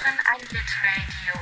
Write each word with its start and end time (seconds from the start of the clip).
hören 0.00 0.18
ein 0.24 0.40
Radio. 0.40 1.34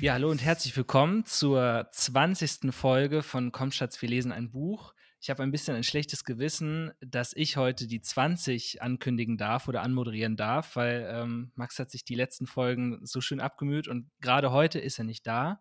Ja, 0.00 0.14
hallo 0.14 0.30
und 0.30 0.42
herzlich 0.42 0.74
willkommen 0.76 1.26
zur 1.26 1.88
20. 1.92 2.72
Folge 2.74 3.22
von 3.22 3.52
Komm 3.52 3.70
Schatz, 3.70 4.00
wir 4.00 4.08
lesen 4.08 4.32
ein 4.32 4.50
Buch. 4.50 4.94
Ich 5.20 5.28
habe 5.28 5.42
ein 5.42 5.50
bisschen 5.50 5.76
ein 5.76 5.84
schlechtes 5.84 6.24
Gewissen, 6.24 6.92
dass 7.00 7.34
ich 7.34 7.58
heute 7.58 7.86
die 7.86 8.00
20 8.00 8.80
ankündigen 8.80 9.36
darf 9.36 9.68
oder 9.68 9.82
anmoderieren 9.82 10.36
darf, 10.36 10.76
weil 10.76 11.06
ähm, 11.10 11.52
Max 11.54 11.78
hat 11.78 11.90
sich 11.90 12.04
die 12.04 12.14
letzten 12.14 12.46
Folgen 12.46 13.04
so 13.04 13.20
schön 13.20 13.40
abgemüht 13.40 13.86
und 13.86 14.10
gerade 14.20 14.52
heute 14.52 14.78
ist 14.78 14.98
er 14.98 15.04
nicht 15.04 15.26
da. 15.26 15.60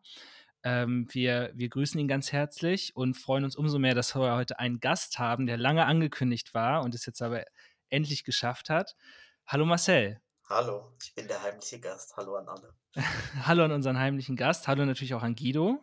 Ähm, 0.63 1.07
wir, 1.11 1.51
wir 1.53 1.67
grüßen 1.67 1.99
ihn 1.99 2.07
ganz 2.07 2.31
herzlich 2.31 2.95
und 2.95 3.15
freuen 3.15 3.43
uns 3.43 3.57
umso 3.57 3.77
mehr, 3.77 3.95
dass 3.95 4.15
wir 4.15 4.35
heute 4.35 4.57
einen 4.59 4.79
Gast 4.79 5.19
haben, 5.19 5.47
der 5.47 5.57
lange 5.57 5.85
angekündigt 5.85 6.53
war 6.53 6.83
und 6.83 6.95
es 6.95 7.05
jetzt 7.05 7.21
aber 7.21 7.43
endlich 7.89 8.23
geschafft 8.23 8.69
hat. 8.69 8.95
Hallo 9.47 9.65
Marcel. 9.65 10.21
Hallo, 10.47 10.91
ich 11.01 11.15
bin 11.15 11.27
der 11.27 11.41
heimliche 11.41 11.79
Gast. 11.79 12.15
Hallo 12.17 12.35
an 12.35 12.47
alle. 12.47 12.71
Hallo 13.47 13.63
an 13.63 13.71
unseren 13.71 13.97
heimlichen 13.97 14.35
Gast. 14.35 14.67
Hallo 14.67 14.85
natürlich 14.85 15.15
auch 15.15 15.23
an 15.23 15.35
Guido. 15.35 15.79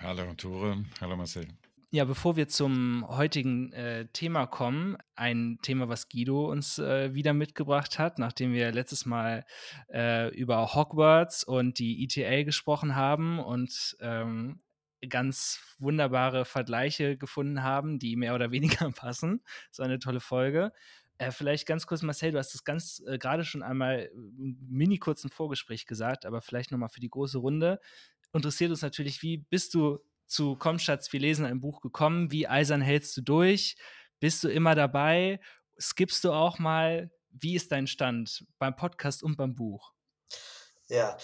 Hallo 0.00 0.34
Tore. 0.34 0.84
Hallo 1.00 1.16
Marcel. 1.16 1.46
Ja, 1.90 2.04
bevor 2.04 2.34
wir 2.34 2.48
zum 2.48 3.06
heutigen 3.08 3.72
äh, 3.72 4.08
Thema 4.08 4.46
kommen, 4.46 4.98
ein 5.14 5.60
Thema, 5.62 5.88
was 5.88 6.08
Guido 6.08 6.50
uns 6.50 6.80
äh, 6.80 7.14
wieder 7.14 7.34
mitgebracht 7.34 8.00
hat, 8.00 8.18
nachdem 8.18 8.52
wir 8.52 8.72
letztes 8.72 9.06
Mal 9.06 9.46
äh, 9.92 10.28
über 10.34 10.74
Hogwarts 10.74 11.44
und 11.44 11.78
die 11.78 12.02
ETA 12.02 12.42
gesprochen 12.42 12.96
haben 12.96 13.38
und 13.38 13.96
ähm, 14.00 14.60
ganz 15.08 15.60
wunderbare 15.78 16.44
Vergleiche 16.44 17.16
gefunden 17.16 17.62
haben, 17.62 18.00
die 18.00 18.16
mehr 18.16 18.34
oder 18.34 18.50
weniger 18.50 18.90
passen. 18.96 19.40
So 19.70 19.84
eine 19.84 20.00
tolle 20.00 20.20
Folge. 20.20 20.72
Äh, 21.18 21.32
vielleicht 21.32 21.66
ganz 21.66 21.86
kurz, 21.86 22.02
Marcel, 22.02 22.32
du 22.32 22.38
hast 22.38 22.54
das 22.54 22.64
ganz 22.64 23.02
äh, 23.06 23.18
gerade 23.18 23.44
schon 23.44 23.62
einmal 23.62 24.10
im 24.14 24.56
mini 24.68 24.98
kurzen 24.98 25.30
Vorgespräch 25.30 25.86
gesagt, 25.86 26.24
aber 26.24 26.40
vielleicht 26.40 26.70
nochmal 26.70 26.88
für 26.88 27.00
die 27.00 27.10
große 27.10 27.38
Runde. 27.38 27.80
Interessiert 28.32 28.70
uns 28.70 28.82
natürlich, 28.82 29.22
wie 29.22 29.38
bist 29.38 29.74
du 29.74 29.98
zu 30.26 30.56
Komm 30.56 30.78
wir 30.78 31.20
lesen 31.20 31.44
ein 31.44 31.60
Buch 31.60 31.80
gekommen? 31.80 32.30
Wie 32.30 32.46
eisern 32.46 32.82
hältst 32.82 33.16
du 33.16 33.22
durch? 33.22 33.76
Bist 34.20 34.44
du 34.44 34.48
immer 34.48 34.74
dabei? 34.74 35.40
Skippst 35.80 36.22
du 36.24 36.32
auch 36.32 36.58
mal? 36.58 37.10
Wie 37.30 37.54
ist 37.54 37.72
dein 37.72 37.86
Stand 37.86 38.46
beim 38.58 38.76
Podcast 38.76 39.22
und 39.22 39.36
beim 39.36 39.54
Buch? 39.54 39.92
Ja, 40.88 41.18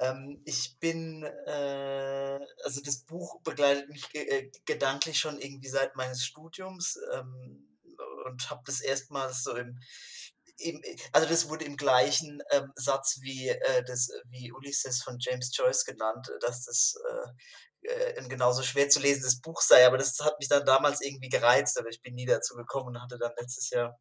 ähm, 0.00 0.42
ich 0.44 0.78
bin, 0.78 1.24
äh, 1.24 2.38
also 2.64 2.80
das 2.82 2.98
Buch 3.04 3.40
begleitet 3.42 3.88
mich 3.88 4.14
äh, 4.14 4.50
gedanklich 4.64 5.18
schon 5.18 5.40
irgendwie 5.40 5.68
seit 5.68 5.96
meines 5.96 6.24
Studiums. 6.24 6.98
Ähm, 7.12 7.67
und 8.28 8.50
habe 8.50 8.62
das 8.66 8.80
erstmals 8.80 9.42
so 9.42 9.56
im, 9.56 9.78
im, 10.58 10.82
also 11.12 11.28
das 11.28 11.48
wurde 11.48 11.64
im 11.64 11.76
gleichen 11.76 12.42
ähm, 12.50 12.72
Satz 12.74 13.18
wie 13.22 13.48
äh, 13.48 13.84
das 13.84 14.10
wie 14.30 14.52
Ulysses 14.52 15.02
von 15.02 15.18
James 15.20 15.50
Joyce 15.56 15.84
genannt, 15.84 16.30
dass 16.40 16.64
das 16.64 16.94
äh, 17.08 17.88
äh, 17.88 18.18
ein 18.18 18.28
genauso 18.28 18.62
schwer 18.62 18.88
zu 18.88 19.00
lesendes 19.00 19.40
Buch 19.40 19.60
sei, 19.60 19.86
aber 19.86 19.98
das 19.98 20.18
hat 20.20 20.38
mich 20.38 20.48
dann 20.48 20.66
damals 20.66 21.00
irgendwie 21.00 21.28
gereizt, 21.28 21.78
aber 21.78 21.88
ich 21.88 22.02
bin 22.02 22.14
nie 22.14 22.26
dazu 22.26 22.54
gekommen 22.56 22.88
und 22.88 23.02
hatte 23.02 23.18
dann 23.18 23.32
letztes 23.38 23.70
Jahr 23.70 23.98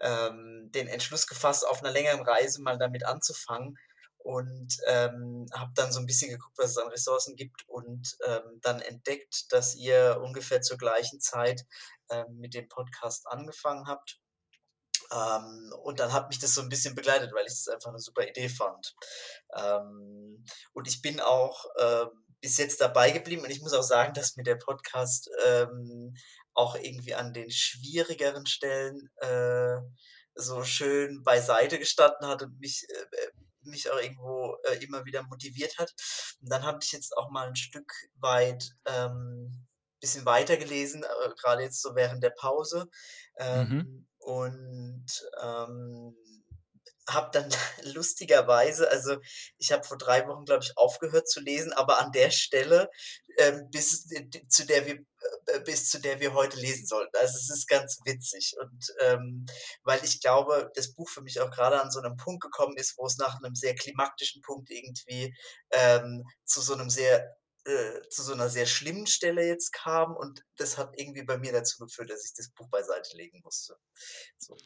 ähm, 0.00 0.70
den 0.74 0.88
Entschluss 0.88 1.26
gefasst, 1.26 1.66
auf 1.66 1.82
einer 1.82 1.92
längeren 1.92 2.22
Reise 2.22 2.62
mal 2.62 2.78
damit 2.78 3.04
anzufangen 3.04 3.76
und 4.18 4.76
ähm, 4.86 5.46
habe 5.54 5.72
dann 5.74 5.92
so 5.92 6.00
ein 6.00 6.06
bisschen 6.06 6.30
geguckt, 6.30 6.58
was 6.58 6.72
es 6.72 6.78
an 6.78 6.88
Ressourcen 6.88 7.36
gibt 7.36 7.66
und 7.68 8.16
ähm, 8.26 8.60
dann 8.62 8.80
entdeckt, 8.82 9.52
dass 9.52 9.74
ihr 9.74 10.20
ungefähr 10.22 10.60
zur 10.60 10.76
gleichen 10.76 11.20
Zeit 11.20 11.64
ähm, 12.10 12.38
mit 12.38 12.54
dem 12.54 12.68
Podcast 12.68 13.26
angefangen 13.26 13.86
habt. 13.86 14.20
Ähm, 15.12 15.72
und 15.82 15.98
dann 15.98 16.12
hat 16.12 16.28
mich 16.28 16.38
das 16.38 16.54
so 16.54 16.60
ein 16.60 16.68
bisschen 16.68 16.94
begleitet, 16.94 17.32
weil 17.32 17.46
ich 17.46 17.52
das 17.52 17.68
einfach 17.68 17.90
eine 17.90 17.98
super 17.98 18.26
Idee 18.26 18.48
fand. 18.48 18.94
Ähm, 19.56 20.44
und 20.72 20.88
ich 20.88 21.02
bin 21.02 21.20
auch 21.20 21.64
äh, 21.76 22.06
bis 22.40 22.56
jetzt 22.58 22.80
dabei 22.80 23.10
geblieben 23.10 23.42
und 23.42 23.50
ich 23.50 23.60
muss 23.60 23.74
auch 23.74 23.82
sagen, 23.82 24.14
dass 24.14 24.36
mir 24.36 24.44
der 24.44 24.56
Podcast 24.56 25.30
ähm, 25.44 26.14
auch 26.54 26.74
irgendwie 26.76 27.14
an 27.14 27.32
den 27.32 27.50
schwierigeren 27.50 28.46
Stellen 28.46 29.10
äh, 29.16 29.78
so 30.34 30.64
schön 30.64 31.22
beiseite 31.22 31.78
gestanden 31.78 32.26
hat 32.26 32.42
und 32.42 32.58
mich 32.60 32.86
äh, 32.88 33.30
mich 33.62 33.90
auch 33.90 34.00
irgendwo 34.00 34.56
äh, 34.64 34.82
immer 34.82 35.04
wieder 35.04 35.22
motiviert 35.24 35.78
hat. 35.78 35.92
Und 36.40 36.50
dann 36.50 36.62
habe 36.62 36.78
ich 36.82 36.92
jetzt 36.92 37.16
auch 37.16 37.30
mal 37.30 37.48
ein 37.48 37.56
Stück 37.56 37.92
weit 38.14 38.70
ähm, 38.86 39.66
bisschen 40.00 40.24
weiter 40.24 40.56
gelesen, 40.56 41.02
äh, 41.04 41.30
gerade 41.40 41.62
jetzt 41.62 41.80
so 41.80 41.94
während 41.94 42.22
der 42.22 42.30
Pause. 42.30 42.88
Ähm, 43.38 43.68
mhm. 43.68 44.06
Und 44.18 45.06
ähm, 45.42 46.16
habe 47.08 47.30
dann 47.32 47.48
lustigerweise, 47.94 48.90
also 48.90 49.16
ich 49.58 49.72
habe 49.72 49.84
vor 49.84 49.98
drei 49.98 50.26
Wochen, 50.26 50.44
glaube 50.44 50.64
ich, 50.64 50.76
aufgehört 50.76 51.28
zu 51.28 51.40
lesen, 51.40 51.72
aber 51.72 52.00
an 52.00 52.12
der 52.12 52.30
Stelle, 52.30 52.90
ähm, 53.38 53.68
bis 53.70 54.06
zu 54.48 54.66
der 54.66 54.86
wir 54.86 55.04
äh, 55.46 55.60
bis 55.60 55.90
zu 55.90 56.00
der 56.00 56.20
wir 56.20 56.34
heute 56.34 56.58
lesen 56.58 56.86
sollten. 56.86 57.16
Also 57.16 57.36
es 57.36 57.50
ist 57.50 57.68
ganz 57.68 57.98
witzig 58.04 58.54
und 58.60 58.92
ähm, 59.00 59.46
weil 59.82 60.02
ich 60.04 60.20
glaube, 60.20 60.70
das 60.74 60.92
Buch 60.94 61.08
für 61.08 61.22
mich 61.22 61.40
auch 61.40 61.50
gerade 61.50 61.80
an 61.80 61.90
so 61.90 62.00
einem 62.00 62.16
Punkt 62.16 62.42
gekommen 62.42 62.76
ist, 62.76 62.96
wo 62.96 63.06
es 63.06 63.18
nach 63.18 63.36
einem 63.36 63.54
sehr 63.54 63.74
klimaktischen 63.74 64.42
Punkt 64.42 64.70
irgendwie 64.70 65.34
ähm, 65.70 66.24
zu 66.44 66.60
so 66.60 66.74
einem 66.74 66.90
sehr 66.90 67.36
äh, 67.64 68.08
zu 68.08 68.22
so 68.22 68.32
einer 68.32 68.48
sehr 68.48 68.66
schlimmen 68.66 69.06
Stelle 69.06 69.46
jetzt 69.46 69.72
kam 69.72 70.16
und 70.16 70.44
das 70.56 70.78
hat 70.78 70.92
irgendwie 70.96 71.24
bei 71.24 71.38
mir 71.38 71.52
dazu 71.52 71.84
geführt, 71.84 72.10
dass 72.10 72.24
ich 72.24 72.34
das 72.34 72.50
Buch 72.50 72.68
beiseite 72.68 73.16
legen 73.16 73.40
musste. 73.44 73.76
So. 74.38 74.56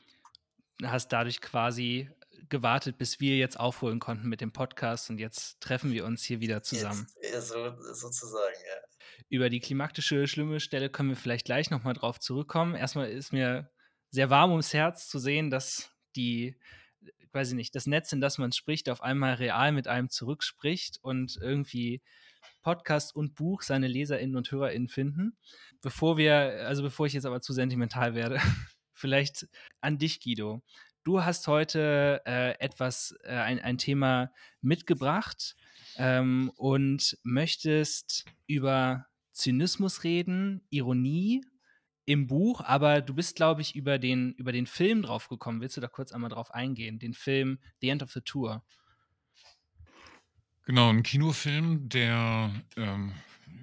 Hast 0.83 1.09
dadurch 1.09 1.41
quasi 1.41 2.11
gewartet, 2.49 2.99
bis 2.99 3.21
wir 3.21 3.37
jetzt 3.37 3.59
aufholen 3.59 4.01
konnten 4.01 4.29
mit 4.29 4.41
dem 4.41 4.53
Podcast 4.53 5.11
und 5.11 5.19
jetzt 5.19 5.61
treffen 5.61 5.93
wir 5.93 6.05
uns 6.05 6.25
hier 6.25 6.41
wieder 6.41 6.63
zusammen. 6.63 7.07
Jetzt, 7.21 7.49
so, 7.49 7.75
sozusagen, 7.93 8.57
ja. 8.67 8.81
Über 9.29 9.51
die 9.51 9.61
klimaktische 9.61 10.27
schlimme 10.27 10.61
Stelle 10.61 10.91
können 10.91 11.11
wir 11.11 11.17
vielleicht 11.17 11.47
gleich 11.47 11.71
nochmal 11.71 11.95
drauf 11.95 12.21
zurückkommen. 12.21 12.75
Erstmal 12.75 13.11
ist 13.11 13.33
mir 13.33 13.71
sehr 14.11 14.31
warm 14.31 14.51
ums 14.51 14.73
Herz 14.73 15.09
zu 15.09 15.19
sehen, 15.19 15.51
dass 15.51 15.91
die, 16.17 16.59
weiß 17.35 17.51
ich 17.51 17.55
nicht, 17.55 17.75
das 17.75 17.87
Netz, 17.87 18.13
in 18.13 18.21
das 18.21 18.39
man 18.39 18.53
spricht, 18.53 18.89
auf 18.89 19.03
einmal 19.03 19.35
real 19.35 19.73
mit 19.73 19.89
einem 19.89 20.09
zurückspricht 20.09 20.99
und 21.03 21.37
irgendwie 21.41 22.03
Podcast 22.63 23.15
und 23.15 23.35
Buch 23.35 23.63
seine 23.63 23.89
LeserInnen 23.89 24.37
und 24.37 24.51
HörerInnen 24.51 24.89
finden. 24.89 25.37
Bevor 25.83 26.17
wir, 26.17 26.67
also 26.67 26.83
bevor 26.83 27.07
ich 27.07 27.13
jetzt 27.13 27.27
aber 27.27 27.41
zu 27.41 27.53
sentimental 27.53 28.15
werde, 28.15 28.39
vielleicht 28.93 29.49
an 29.81 29.99
dich, 29.99 30.21
Guido. 30.21 30.63
Du 31.05 31.23
hast 31.23 31.49
heute 31.49 32.23
äh, 32.25 32.59
etwas, 32.61 33.15
äh, 33.25 33.35
ein, 33.35 33.61
ein 33.61 33.77
Thema 33.77 34.33
mitgebracht 34.63 35.55
ähm, 35.97 36.51
und 36.57 37.19
möchtest 37.23 38.25
über 38.47 39.07
Zynismus 39.33 40.05
reden, 40.05 40.67
Ironie 40.71 41.45
im 42.07 42.27
Buch, 42.27 42.61
aber 42.61 43.01
du 43.01 43.15
bist, 43.15 43.37
glaube 43.37 43.63
ich, 43.63 43.75
über 43.75 43.99
den, 43.99 44.33
über 44.35 44.53
den 44.53 44.67
Film 44.67 45.03
drauf 45.03 45.29
gekommen. 45.29 45.61
Willst 45.61 45.77
du 45.77 45.81
da 45.81 45.89
kurz 45.89 46.13
einmal 46.13 46.31
drauf 46.31 46.53
eingehen? 46.53 46.99
Den 46.99 47.15
Film 47.15 47.59
The 47.81 47.89
End 47.89 48.03
of 48.03 48.13
the 48.13 48.21
Tour. 48.21 48.65
Genau, 50.67 50.89
ein 50.89 51.03
Kinofilm, 51.03 51.89
der, 51.89 52.51
ähm, 52.77 53.13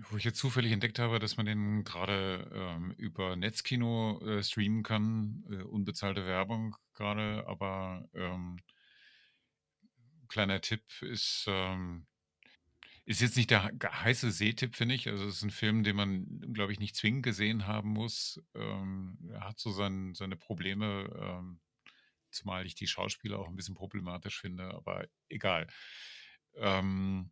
wo 0.10 0.18
ich 0.18 0.24
jetzt 0.24 0.38
zufällig 0.38 0.72
entdeckt 0.72 1.00
habe, 1.00 1.20
dass 1.20 1.38
man 1.38 1.46
den 1.46 1.84
gerade 1.84 2.50
ähm, 2.54 2.92
über 2.98 3.36
Netzkino 3.36 4.20
äh, 4.22 4.44
streamen 4.44 4.84
kann, 4.84 5.44
äh, 5.50 5.64
unbezahlte 5.64 6.26
Werbung 6.26 6.76
gerade, 6.94 7.46
aber 7.48 8.08
ähm, 8.14 8.60
kleiner 10.28 10.62
Tipp 10.62 10.84
ist, 11.02 11.46
ähm, 11.48 12.06
ist 13.12 13.22
jetzt 13.22 13.38
nicht 13.38 13.52
der 13.52 13.72
heiße 13.84 14.32
Sehtipp, 14.32 14.76
finde 14.76 14.96
ich. 14.96 15.08
Also 15.08 15.26
es 15.26 15.38
ist 15.38 15.44
ein 15.44 15.52
Film, 15.52 15.84
den 15.84 15.96
man, 15.96 16.54
glaube 16.54 16.72
ich, 16.72 16.80
nicht 16.80 16.96
zwingend 16.96 17.24
gesehen 17.24 17.68
haben 17.68 17.90
muss. 17.90 18.42
Ähm, 18.56 19.18
er 19.32 19.48
hat 19.48 19.60
so 19.60 19.72
sein, 19.72 20.14
seine 20.14 20.38
Probleme, 20.38 21.10
ähm, 21.20 21.60
zumal 22.32 22.66
ich 22.66 22.76
die 22.76 22.88
Schauspieler 22.88 23.40
auch 23.40 23.48
ein 23.48 23.56
bisschen 23.56 23.76
problematisch 23.76 24.40
finde, 24.40 24.74
aber 24.74 25.06
egal. 25.30 25.68
Ähm, 26.56 27.32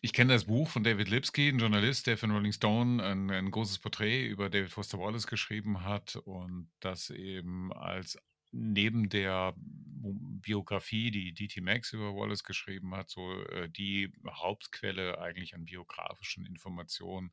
ich 0.00 0.12
kenne 0.12 0.34
das 0.34 0.44
Buch 0.44 0.68
von 0.68 0.84
David 0.84 1.08
Lipsky, 1.08 1.48
ein 1.48 1.58
Journalist, 1.58 2.06
der 2.06 2.18
für 2.18 2.26
Rolling 2.26 2.52
Stone 2.52 3.02
ein, 3.02 3.30
ein 3.30 3.50
großes 3.50 3.78
Porträt 3.78 4.26
über 4.26 4.50
David 4.50 4.70
Foster 4.70 4.98
Wallace 4.98 5.26
geschrieben 5.26 5.82
hat 5.82 6.16
und 6.16 6.70
das 6.80 7.10
eben 7.10 7.72
als 7.72 8.18
neben 8.54 9.08
der 9.08 9.54
Biografie, 9.56 11.10
die 11.10 11.32
D.T. 11.32 11.60
Max 11.60 11.92
über 11.92 12.14
Wallace 12.14 12.44
geschrieben 12.44 12.94
hat, 12.94 13.10
so 13.10 13.42
äh, 13.46 13.68
die 13.68 14.12
Hauptquelle 14.28 15.18
eigentlich 15.18 15.54
an 15.54 15.64
biografischen 15.64 16.44
Informationen 16.44 17.32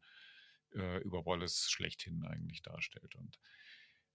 äh, 0.73 1.01
über 1.01 1.25
Wallace 1.25 1.69
schlechthin 1.69 2.23
eigentlich 2.25 2.61
darstellt. 2.61 3.15
Und 3.15 3.39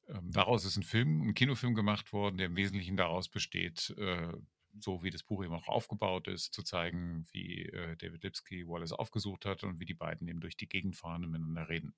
ähm, 0.09 0.33
daraus 0.33 0.65
ist 0.65 0.77
ein 0.77 0.83
Film, 0.83 1.29
ein 1.29 1.35
Kinofilm 1.35 1.75
gemacht 1.75 2.13
worden, 2.13 2.39
der 2.39 2.47
im 2.47 2.57
Wesentlichen 2.57 2.97
daraus 2.97 3.29
besteht, 3.29 3.95
äh, 3.99 4.33
so 4.81 5.03
wie 5.03 5.11
das 5.11 5.23
Buch 5.23 5.45
eben 5.45 5.55
auch 5.55 5.69
aufgebaut 5.69 6.29
ist, 6.29 6.53
zu 6.53 6.63
zeigen, 6.63 7.27
wie 7.33 7.65
äh, 7.67 7.97
David 7.97 8.23
Lipsky 8.23 8.67
Wallace 8.67 8.93
aufgesucht 8.93 9.45
hat 9.45 9.65
und 9.65 9.81
wie 9.81 9.87
die 9.87 9.95
beiden 9.95 10.29
eben 10.29 10.41
durch 10.41 10.57
die 10.57 10.69
Gegend 10.69 10.97
fahren 10.97 11.25
und 11.25 11.31
miteinander 11.31 11.69
reden. 11.69 11.95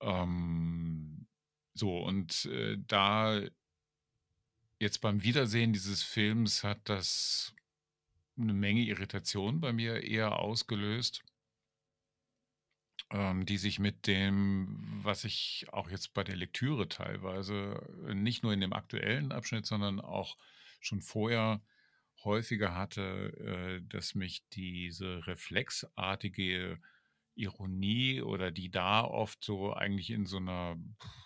Ähm, 0.00 1.17
so, 1.78 1.98
und 1.98 2.46
äh, 2.46 2.76
da 2.86 3.40
jetzt 4.78 5.00
beim 5.00 5.22
Wiedersehen 5.22 5.72
dieses 5.72 6.02
Films 6.02 6.64
hat 6.64 6.88
das 6.88 7.54
eine 8.38 8.52
Menge 8.52 8.82
Irritation 8.82 9.60
bei 9.60 9.72
mir 9.72 10.02
eher 10.04 10.38
ausgelöst, 10.38 11.24
ähm, 13.10 13.46
die 13.46 13.58
sich 13.58 13.78
mit 13.78 14.06
dem, 14.06 15.00
was 15.02 15.24
ich 15.24 15.66
auch 15.72 15.90
jetzt 15.90 16.14
bei 16.14 16.22
der 16.24 16.36
Lektüre 16.36 16.88
teilweise 16.88 17.82
nicht 18.14 18.42
nur 18.42 18.52
in 18.52 18.60
dem 18.60 18.72
aktuellen 18.72 19.32
Abschnitt, 19.32 19.66
sondern 19.66 20.00
auch 20.00 20.36
schon 20.80 21.00
vorher 21.00 21.60
häufiger 22.24 22.74
hatte, 22.74 23.80
äh, 23.80 23.82
dass 23.88 24.14
mich 24.14 24.46
diese 24.50 25.26
reflexartige 25.26 26.80
Ironie 27.38 28.22
oder 28.22 28.50
die 28.50 28.70
da 28.70 29.04
oft 29.04 29.44
so 29.44 29.72
eigentlich 29.74 30.10
in 30.10 30.26
so 30.26 30.38
einer 30.38 30.76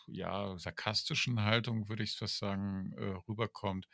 ja 0.07 0.57
sarkastischen 0.59 1.43
Haltung, 1.43 1.89
würde 1.89 2.03
ich 2.05 2.17
fast 2.17 2.39
sagen, 2.39 2.93
äh, 2.99 3.05
rüberkommt, 3.29 3.89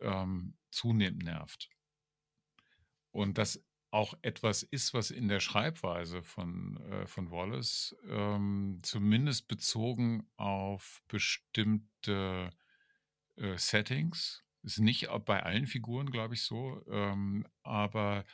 ähm, 0.00 0.56
zunehmend 0.70 1.22
nervt. 1.24 1.68
Und 3.10 3.38
das 3.38 3.64
auch 3.90 4.14
etwas 4.22 4.62
ist, 4.62 4.92
was 4.92 5.10
in 5.10 5.28
der 5.28 5.40
Schreibweise 5.40 6.22
von, 6.22 6.76
äh, 6.90 7.06
von 7.06 7.30
Wallace 7.30 7.96
ähm, 8.06 8.80
zumindest 8.82 9.48
bezogen 9.48 10.28
auf 10.36 11.00
bestimmte 11.08 12.50
äh, 13.36 13.56
Settings, 13.56 14.44
ist 14.62 14.80
nicht 14.80 15.08
bei 15.24 15.42
allen 15.42 15.66
Figuren, 15.66 16.10
glaube 16.10 16.34
ich, 16.34 16.42
so, 16.42 16.84
ähm, 16.90 17.46
aber 17.62 18.24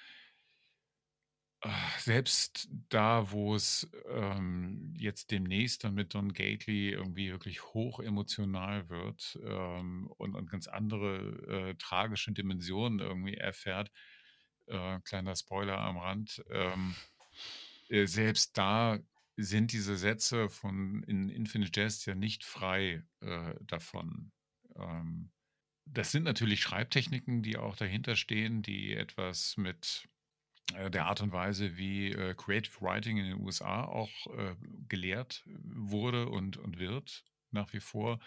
selbst 1.99 2.69
da, 2.89 3.31
wo 3.31 3.55
es 3.55 3.91
ähm, 4.09 4.95
jetzt 4.99 5.31
demnächst 5.31 5.85
dann 5.85 5.95
mit 5.95 6.15
Don 6.15 6.33
Gately 6.33 6.91
irgendwie 6.91 7.31
wirklich 7.31 7.65
hoch 7.65 8.01
emotional 8.01 8.89
wird 8.89 9.39
ähm, 9.45 10.11
und, 10.19 10.35
und 10.35 10.51
ganz 10.51 10.67
andere 10.67 11.71
äh, 11.71 11.75
tragische 11.77 12.33
Dimensionen 12.33 13.01
irgendwie 13.01 13.35
erfährt, 13.35 13.91
äh, 14.67 15.01
kleiner 15.01 15.37
Spoiler 15.37 15.79
am 15.79 15.99
Rand, 15.99 16.45
ähm, 16.51 16.95
äh, 17.89 18.07
selbst 18.07 18.57
da 18.59 18.99
sind 19.37 19.73
diese 19.73 19.97
Sätze 19.97 20.49
von 20.49 21.03
in 21.05 21.29
Infinite 21.29 21.81
Jest 21.81 22.07
ja 22.07 22.15
nicht 22.15 22.45
frei 22.45 23.03
äh, 23.21 23.55
davon. 23.63 24.33
Ähm, 24.77 25.31
das 25.87 26.13
sind 26.13 26.23
natürlich 26.23 26.63
Schreibtechniken, 26.63 27.43
die 27.43 27.57
auch 27.57 27.77
dahinter 27.77 28.17
stehen, 28.17 28.63
die 28.63 28.95
etwas 28.95 29.57
mit 29.57 30.09
der 30.91 31.07
Art 31.07 31.21
und 31.21 31.33
Weise, 31.33 31.77
wie 31.77 32.11
äh, 32.13 32.35
Creative 32.35 32.81
Writing 32.81 33.19
in 33.19 33.27
den 33.27 33.41
USA 33.41 33.85
auch 33.85 34.11
äh, 34.37 34.57
gelehrt 34.89 35.45
wurde 35.47 36.29
und, 36.29 36.57
und 36.57 36.79
wird 36.79 37.25
nach 37.55 37.73
wie 37.73 37.81
vor, 37.81 38.21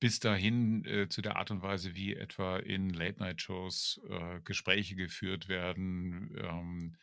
bis 0.00 0.20
dahin 0.20 0.84
äh, 0.84 1.08
zu 1.08 1.20
der 1.20 1.36
Art 1.36 1.50
und 1.50 1.62
Weise, 1.62 1.94
wie 1.94 2.14
etwa 2.14 2.56
in 2.58 2.90
Late-Night-Shows 2.90 4.00
äh, 4.08 4.40
Gespräche 4.42 4.94
geführt 4.94 5.48
werden, 5.48 6.34
ähm, 6.38 6.96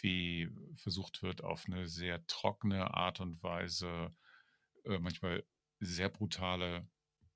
wie 0.00 0.48
versucht 0.76 1.22
wird, 1.22 1.42
auf 1.42 1.66
eine 1.66 1.88
sehr 1.88 2.24
trockene 2.26 2.94
Art 2.94 3.20
und 3.20 3.42
Weise, 3.42 4.14
äh, 4.84 4.98
manchmal 4.98 5.44
sehr 5.80 6.08
brutale 6.08 6.88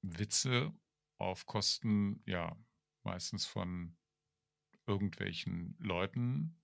Witze 0.03 0.73
auf 1.19 1.47
Kosten, 1.47 2.23
ja, 2.27 2.57
meistens 3.03 3.45
von 3.45 3.97
irgendwelchen 4.87 5.77
Leuten 5.81 6.61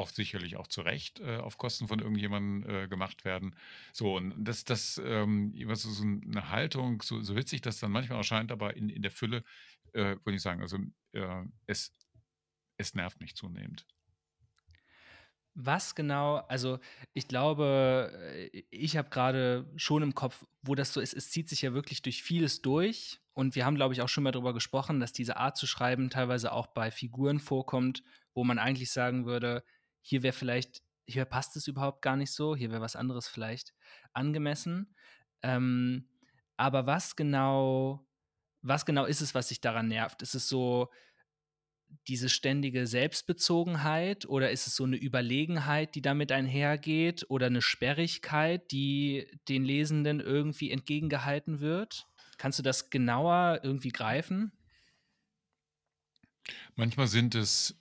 oft 0.00 0.14
sicherlich 0.14 0.56
auch 0.56 0.66
zu 0.66 0.80
Recht 0.80 1.20
äh, 1.20 1.36
auf 1.36 1.58
Kosten 1.58 1.88
von 1.88 2.00
irgendjemandem 2.00 2.68
äh, 2.68 2.88
gemacht 2.88 3.24
werden. 3.24 3.54
So, 3.92 4.16
und 4.16 4.34
das, 4.36 4.64
das 4.64 5.00
ähm, 5.04 5.54
so 5.74 6.02
eine 6.02 6.50
Haltung, 6.50 7.02
so, 7.02 7.20
so 7.22 7.36
witzig 7.36 7.60
das 7.60 7.78
dann 7.78 7.92
manchmal 7.92 8.18
erscheint, 8.18 8.50
aber 8.50 8.76
in, 8.76 8.88
in 8.88 9.02
der 9.02 9.10
Fülle, 9.10 9.44
äh, 9.92 10.16
würde 10.24 10.34
ich 10.36 10.42
sagen, 10.42 10.62
also 10.62 10.78
äh, 11.12 11.44
es, 11.66 11.94
es 12.76 12.94
nervt 12.94 13.20
mich 13.20 13.36
zunehmend. 13.36 13.86
Was 15.54 15.94
genau, 15.94 16.36
also 16.48 16.78
ich 17.12 17.26
glaube, 17.26 18.10
äh, 18.52 18.62
ich 18.70 18.96
habe 18.96 19.10
gerade 19.10 19.70
schon 19.76 20.02
im 20.02 20.14
Kopf, 20.14 20.46
wo 20.62 20.74
das 20.74 20.92
so 20.92 21.00
ist, 21.00 21.12
es 21.12 21.30
zieht 21.30 21.48
sich 21.48 21.62
ja 21.62 21.74
wirklich 21.74 22.02
durch 22.02 22.22
vieles 22.22 22.62
durch. 22.62 23.20
Und 23.32 23.54
wir 23.54 23.64
haben, 23.64 23.74
glaube 23.74 23.94
ich, 23.94 24.02
auch 24.02 24.08
schon 24.08 24.24
mal 24.24 24.32
darüber 24.32 24.54
gesprochen, 24.54 25.00
dass 25.00 25.12
diese 25.12 25.36
Art 25.36 25.56
zu 25.56 25.66
schreiben 25.66 26.10
teilweise 26.10 26.52
auch 26.52 26.66
bei 26.68 26.90
Figuren 26.90 27.40
vorkommt, 27.40 28.02
wo 28.34 28.44
man 28.44 28.58
eigentlich 28.58 28.90
sagen 28.90 29.26
würde, 29.26 29.64
hier 30.02 30.22
wäre 30.22 30.32
vielleicht, 30.32 30.82
hier 31.06 31.24
passt 31.24 31.56
es 31.56 31.66
überhaupt 31.66 32.02
gar 32.02 32.16
nicht 32.16 32.32
so, 32.32 32.54
hier 32.56 32.70
wäre 32.70 32.80
was 32.80 32.96
anderes 32.96 33.28
vielleicht 33.28 33.74
angemessen. 34.12 34.94
Ähm, 35.42 36.08
aber 36.56 36.86
was 36.86 37.16
genau, 37.16 38.06
was 38.62 38.84
genau 38.86 39.06
ist 39.06 39.20
es, 39.20 39.34
was 39.34 39.48
sich 39.48 39.60
daran 39.60 39.88
nervt? 39.88 40.22
Ist 40.22 40.34
es 40.34 40.48
so 40.48 40.90
diese 42.06 42.28
ständige 42.28 42.86
Selbstbezogenheit 42.86 44.26
oder 44.26 44.50
ist 44.50 44.66
es 44.66 44.76
so 44.76 44.84
eine 44.84 44.96
Überlegenheit, 44.96 45.94
die 45.94 46.02
damit 46.02 46.32
einhergeht 46.32 47.26
oder 47.28 47.46
eine 47.46 47.62
Sperrigkeit, 47.62 48.70
die 48.70 49.26
den 49.48 49.64
Lesenden 49.64 50.20
irgendwie 50.20 50.70
entgegengehalten 50.70 51.60
wird? 51.60 52.06
Kannst 52.38 52.58
du 52.58 52.62
das 52.62 52.90
genauer 52.90 53.60
irgendwie 53.62 53.90
greifen? 53.90 54.52
Manchmal 56.74 57.06
sind 57.06 57.34
es 57.34 57.76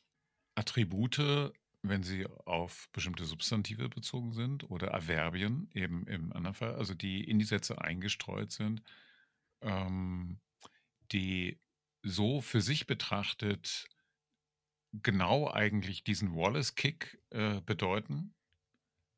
Attribute 0.55 1.53
wenn 1.81 2.03
sie 2.03 2.25
auf 2.45 2.89
bestimmte 2.91 3.25
Substantive 3.25 3.89
bezogen 3.89 4.33
sind 4.33 4.69
oder 4.69 4.89
Erwerbien, 4.89 5.69
eben 5.73 6.05
im 6.07 6.33
anderen 6.33 6.55
Fall, 6.55 6.75
also 6.75 6.93
die 6.93 7.23
in 7.23 7.39
die 7.39 7.45
Sätze 7.45 7.81
eingestreut 7.81 8.51
sind, 8.51 8.81
ähm, 9.61 10.39
die 11.11 11.59
so 12.03 12.41
für 12.41 12.61
sich 12.61 12.87
betrachtet 12.87 13.87
genau 14.91 15.49
eigentlich 15.51 16.03
diesen 16.03 16.35
Wallace-Kick 16.35 17.21
äh, 17.29 17.61
bedeuten, 17.61 18.33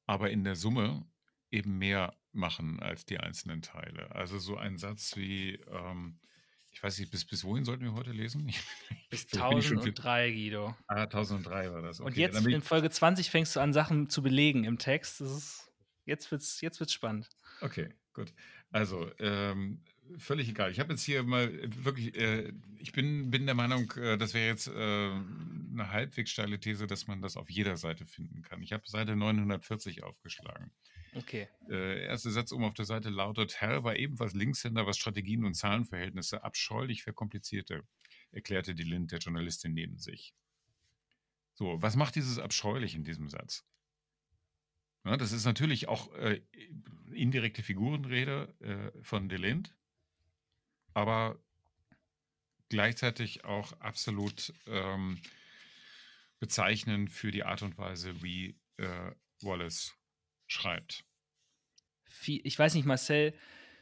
aber 0.06 0.30
in 0.30 0.44
der 0.44 0.56
Summe 0.56 1.06
eben 1.50 1.78
mehr 1.78 2.18
machen 2.32 2.80
als 2.80 3.06
die 3.06 3.20
einzelnen 3.20 3.62
Teile. 3.62 4.14
Also 4.14 4.40
so 4.40 4.58
ein 4.58 4.78
Satz 4.78 5.16
wie, 5.16 5.56
ähm, 5.68 6.20
ich 6.72 6.82
weiß 6.82 7.00
nicht, 7.00 7.12
bis, 7.12 7.26
bis 7.26 7.44
wohin 7.44 7.66
sollten 7.66 7.84
wir 7.84 7.94
heute 7.94 8.12
lesen? 8.12 8.52
bis 9.10 9.26
1003, 9.32 10.32
Guido. 10.32 10.76
Ah, 10.88 11.04
1003 11.04 11.72
war 11.72 11.82
das. 11.82 12.00
Okay, 12.00 12.10
Und 12.10 12.18
jetzt 12.18 12.46
in 12.46 12.62
Folge 12.62 12.90
20 12.90 13.30
fängst 13.30 13.56
du 13.56 13.60
an, 13.60 13.74
Sachen 13.74 14.10
zu 14.10 14.22
belegen 14.22 14.64
im 14.64 14.78
Text. 14.78 15.22
Das 15.22 15.32
ist, 15.32 15.72
jetzt 16.06 16.32
wird 16.32 16.42
es 16.42 16.62
jetzt 16.62 16.80
wird's 16.80 16.94
spannend. 16.94 17.30
Okay, 17.60 17.90
gut. 18.14 18.34
Also, 18.72 19.12
ähm, 19.20 19.82
völlig 20.18 20.48
egal. 20.48 20.72
Ich 20.72 20.80
habe 20.80 20.94
jetzt 20.94 21.04
hier 21.04 21.24
mal 21.24 21.52
wirklich, 21.84 22.16
äh, 22.16 22.54
ich 22.80 22.94
bin, 22.94 23.30
bin 23.30 23.46
der 23.46 23.56
Meinung, 23.56 23.92
äh, 23.98 24.18
das 24.18 24.34
wäre 24.34 24.48
jetzt 24.48 24.68
äh, 24.68 24.72
eine 24.72 25.92
halbwegs 25.92 26.32
steile 26.32 26.60
These, 26.60 26.88
dass 26.88 27.08
man 27.08 27.22
das 27.22 27.36
auf 27.36 27.50
jeder 27.50 27.76
Seite 27.76 28.06
finden 28.06 28.42
kann. 28.44 28.62
Ich 28.62 28.72
habe 28.72 28.88
Seite 28.88 29.16
940 29.16 30.04
aufgeschlagen. 30.04 30.72
Okay. 31.14 31.48
Äh, 31.70 32.06
erster 32.06 32.32
Satz 32.32 32.52
oben 32.52 32.64
auf 32.64 32.74
der 32.74 32.86
Seite 32.86 33.10
lautet: 33.10 33.60
Herr 33.60 33.84
war 33.84 33.96
ebenfalls 33.96 34.34
Linkshänder, 34.34 34.86
was 34.86 34.98
Strategien 34.98 35.44
und 35.44 35.56
Zahlenverhältnisse 35.56 36.44
abscheulich 36.44 37.04
verkomplizierte, 37.04 37.84
erklärte 38.32 38.76
die 38.76 38.84
Lind 38.84 39.12
der 39.12 39.20
Journalistin 39.20 39.74
neben 39.74 39.98
sich. 39.98 40.34
So, 41.54 41.82
was 41.82 41.96
macht 41.96 42.16
dieses 42.16 42.40
abscheulich 42.40 42.96
in 42.96 43.04
diesem 43.04 43.30
Satz? 43.30 43.66
Ja, 45.04 45.18
das 45.18 45.32
ist 45.32 45.46
natürlich 45.46 45.88
auch 45.88 46.14
äh, 46.14 46.42
indirekte 47.12 47.64
Figurenrede 47.64 48.56
äh, 48.60 49.04
von 49.04 49.30
Lind, 49.30 49.76
aber 50.94 51.42
gleichzeitig 52.70 53.44
auch 53.44 53.74
absolut 53.82 54.54
ähm, 54.68 55.20
bezeichnend 56.40 57.12
für 57.12 57.32
die 57.32 57.44
Art 57.44 57.64
und 57.64 57.78
Weise, 57.78 58.22
wie 58.22 58.60
äh, 58.78 59.12
Wallace 59.42 59.94
schreibt. 60.52 61.04
Ich 62.28 62.58
weiß 62.58 62.76
nicht, 62.76 62.86
Marcel, 62.86 63.34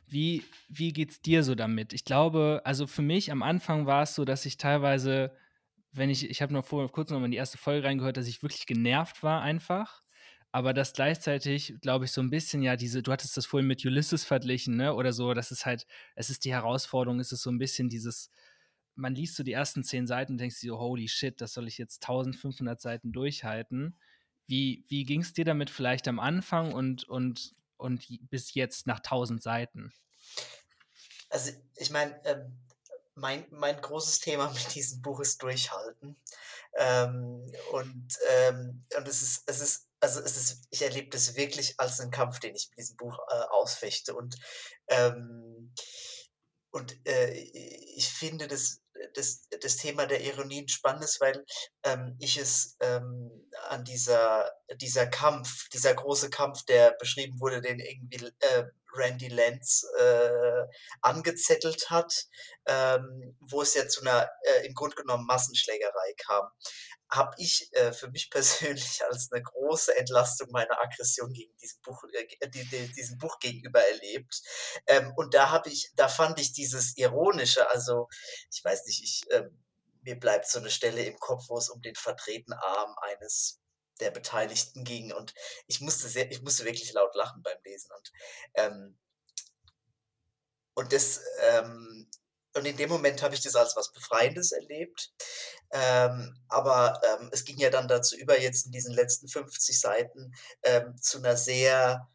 wie, 0.08 0.44
wie 0.70 0.94
es 1.08 1.22
dir 1.22 1.44
so 1.44 1.56
damit? 1.56 1.94
Ich 1.94 2.06
glaube, 2.06 2.62
also 2.64 2.88
für 2.88 3.02
mich 3.02 3.32
am 3.32 3.44
Anfang 3.44 3.86
war 3.86 4.04
es 4.04 4.16
so, 4.16 4.26
dass 4.26 4.46
ich 4.46 4.58
teilweise, 4.58 5.36
wenn 5.92 6.10
ich, 6.10 6.30
ich 6.30 6.42
habe 6.42 6.54
noch 6.54 6.66
vor 6.66 6.92
kurz 6.92 7.12
noch 7.12 7.20
mal 7.20 7.26
in 7.26 7.32
die 7.32 7.38
erste 7.38 7.58
Folge 7.58 7.88
reingehört, 7.88 8.18
dass 8.18 8.28
ich 8.28 8.42
wirklich 8.42 8.66
genervt 8.66 9.24
war 9.24 9.42
einfach. 9.42 10.02
Aber 10.52 10.74
dass 10.74 10.94
gleichzeitig, 10.94 11.76
glaube 11.82 12.06
ich, 12.06 12.12
so 12.12 12.22
ein 12.22 12.32
bisschen 12.32 12.64
ja 12.64 12.76
diese, 12.76 13.04
du 13.04 13.12
hattest 13.12 13.38
das 13.38 13.46
vorhin 13.46 13.68
mit 13.68 13.86
Ulysses 13.86 14.26
verglichen, 14.26 14.78
ne? 14.78 14.96
Oder 14.96 15.14
so, 15.14 15.36
das 15.36 15.52
ist 15.52 15.66
halt, 15.68 15.86
es 16.16 16.32
ist 16.32 16.44
die 16.44 16.52
Herausforderung, 16.52 17.20
es 17.20 17.32
ist 17.32 17.44
so 17.44 17.52
ein 17.52 17.60
bisschen 17.60 17.88
dieses, 17.88 18.32
man 18.96 19.14
liest 19.14 19.36
so 19.36 19.44
die 19.44 19.52
ersten 19.54 19.84
zehn 19.84 20.08
Seiten 20.08 20.34
und 20.34 20.38
denkst 20.40 20.56
sich 20.56 20.70
so, 20.70 20.80
holy 20.80 21.08
shit, 21.08 21.40
das 21.40 21.54
soll 21.54 21.68
ich 21.68 21.78
jetzt 21.78 22.02
1500 22.04 22.82
Seiten 22.82 23.12
durchhalten. 23.12 23.96
Wie, 24.50 24.84
wie 24.88 25.04
ging 25.04 25.22
es 25.22 25.32
dir 25.32 25.46
damit 25.46 25.70
vielleicht 25.70 26.08
am 26.08 26.20
Anfang 26.20 26.74
und, 26.74 27.08
und, 27.08 27.56
und 27.78 28.08
bis 28.32 28.56
jetzt 28.56 28.88
nach 28.88 28.98
1000 28.98 29.44
Seiten? 29.44 29.94
Also 31.30 31.52
ich 31.76 31.92
meine, 31.92 32.20
ähm, 32.26 32.58
mein, 33.14 33.46
mein 33.52 33.80
großes 33.80 34.20
Thema 34.20 34.50
mit 34.54 34.74
diesem 34.74 35.04
Buch 35.04 35.20
ist 35.20 35.44
Durchhalten. 35.44 36.16
Ähm, 36.78 37.46
und, 37.74 38.18
ähm, 38.28 38.86
und 38.98 39.08
es 39.08 39.22
ist, 39.22 39.44
es 39.46 39.62
ist, 39.62 39.88
also 40.00 40.20
es 40.20 40.36
ist, 40.36 40.64
ich 40.72 40.82
erlebe 40.82 41.10
das 41.10 41.36
wirklich 41.36 41.80
als 41.80 42.00
einen 42.00 42.10
Kampf, 42.10 42.40
den 42.40 42.56
ich 42.56 42.70
mit 42.72 42.80
diesem 42.80 42.98
Buch 42.98 43.20
äh, 43.30 43.44
ausfechte. 43.52 44.16
Und 44.16 44.36
ähm, 44.88 45.72
und 46.72 46.96
äh, 47.08 47.32
ich 47.32 48.10
finde 48.10 48.48
das, 48.48 48.82
das, 49.16 49.48
das 49.62 49.78
Thema 49.78 50.06
der 50.06 50.22
Ironie 50.22 50.62
ein 50.62 50.68
spannendes, 50.68 51.20
weil 51.20 51.44
ähm, 51.84 52.16
ich 52.20 52.38
es 52.38 52.78
ähm, 52.80 53.49
an 53.70 53.84
dieser, 53.84 54.52
dieser 54.76 55.08
Kampf, 55.08 55.70
dieser 55.70 55.94
große 55.94 56.30
Kampf, 56.30 56.64
der 56.66 56.92
beschrieben 57.00 57.40
wurde, 57.40 57.62
den 57.62 57.80
irgendwie 57.80 58.32
äh, 58.40 58.64
Randy 58.94 59.28
Lenz 59.28 59.86
äh, 60.00 60.66
angezettelt 61.02 61.90
hat, 61.90 62.28
ähm, 62.66 63.38
wo 63.40 63.62
es 63.62 63.76
ja 63.76 63.88
zu 63.88 64.02
einer 64.02 64.30
äh, 64.44 64.66
im 64.66 64.74
Grunde 64.74 64.96
genommen 64.96 65.26
Massenschlägerei 65.26 66.14
kam 66.18 66.50
habe 67.12 67.34
ich 67.38 67.70
äh, 67.74 67.92
für 67.92 68.10
mich 68.10 68.30
persönlich 68.32 69.04
als 69.06 69.32
eine 69.32 69.42
große 69.42 69.96
Entlastung 69.98 70.50
meiner 70.52 70.80
Aggression 70.80 71.34
gegen 71.34 71.56
diesen 71.58 71.82
Buch, 71.82 72.04
äh, 72.14 72.50
die, 72.50 72.66
die, 72.66 72.92
diesem 72.94 73.18
Buch 73.18 73.40
gegenüber 73.40 73.82
erlebt. 73.82 74.42
Ähm, 74.88 75.14
und 75.16 75.34
da 75.34 75.50
habe 75.50 75.70
ich, 75.70 75.92
da 75.96 76.08
fand 76.08 76.40
ich 76.40 76.54
dieses 76.54 76.98
Ironische, 76.98 77.70
also 77.70 78.08
ich 78.52 78.64
weiß 78.64 78.86
nicht, 78.86 79.04
ich, 79.04 79.22
ähm, 79.32 79.64
mir 80.02 80.20
bleibt 80.20 80.48
so 80.48 80.60
eine 80.60 80.70
Stelle 80.70 81.04
im 81.04 81.18
Kopf, 81.20 81.50
wo 81.50 81.58
es 81.58 81.70
um 81.70 81.82
den 81.82 81.96
verdrehten 81.96 82.54
Arm 82.54 82.96
eines 83.02 83.60
der 84.00 84.12
Beteiligten 84.12 84.86
ging 84.86 85.12
und 85.12 85.34
ich 85.68 85.82
musste 85.82 86.08
sehr, 86.08 86.32
ich 86.32 86.42
musste 86.42 86.64
wirklich 86.64 86.94
laut 86.94 87.14
lachen 87.16 87.44
beim 87.44 87.58
Lesen 87.66 87.92
und 87.92 88.12
ähm, 88.56 88.98
und 90.74 90.94
das 90.94 91.22
ähm, 91.42 92.10
und 92.54 92.66
in 92.66 92.78
dem 92.78 92.90
Moment 92.90 93.22
habe 93.22 93.36
ich 93.36 93.42
das 93.42 93.56
als 93.56 93.76
was 93.76 93.94
Befreiendes 93.94 94.52
erlebt. 94.52 95.14
Ähm, 95.72 96.36
aber 96.48 97.00
ähm, 97.04 97.30
es 97.32 97.46
ging 97.46 97.58
ja 97.58 97.70
dann 97.70 97.88
dazu 97.88 98.16
über, 98.18 98.40
jetzt 98.40 98.66
in 98.66 98.72
diesen 98.72 98.94
letzten 98.94 99.28
50 99.28 99.80
Seiten 99.80 100.34
ähm, 100.64 100.98
zu 101.00 101.20
einer 101.20 101.38
sehr, 101.38 102.10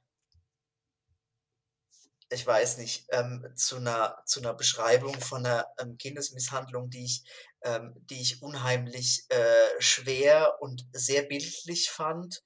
ich 2.30 2.44
weiß 2.44 2.78
nicht, 2.78 3.06
ähm, 3.10 3.46
zu, 3.54 3.76
einer, 3.76 4.22
zu 4.26 4.40
einer 4.40 4.54
Beschreibung 4.54 5.18
von 5.20 5.46
einer 5.46 5.66
Kindesmisshandlung, 5.98 6.90
die 6.90 7.04
ich, 7.04 7.22
ähm, 7.64 7.94
die 8.10 8.20
ich 8.20 8.42
unheimlich 8.42 9.24
äh, 9.28 9.80
schwer 9.80 10.56
und 10.60 10.86
sehr 10.92 11.22
bildlich 11.22 11.90
fand. 11.90 12.42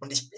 und 0.00 0.12
ich, 0.12 0.30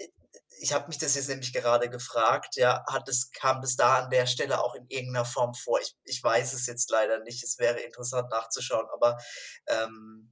ich 0.61 0.73
habe 0.73 0.87
mich 0.87 0.99
das 0.99 1.15
jetzt 1.15 1.29
nämlich 1.29 1.53
gerade 1.53 1.89
gefragt, 1.89 2.55
ja, 2.55 2.83
hat 2.87 3.09
es, 3.09 3.31
kam 3.31 3.61
das 3.61 3.75
da 3.75 4.03
an 4.03 4.09
der 4.09 4.27
Stelle 4.27 4.63
auch 4.63 4.75
in 4.75 4.85
irgendeiner 4.89 5.25
Form 5.25 5.53
vor? 5.53 5.79
Ich, 5.81 5.95
ich 6.03 6.23
weiß 6.23 6.53
es 6.53 6.67
jetzt 6.67 6.89
leider 6.91 7.19
nicht, 7.19 7.43
es 7.43 7.57
wäre 7.57 7.79
interessant 7.79 8.29
nachzuschauen, 8.29 8.85
aber 8.93 9.17
ähm, 9.67 10.31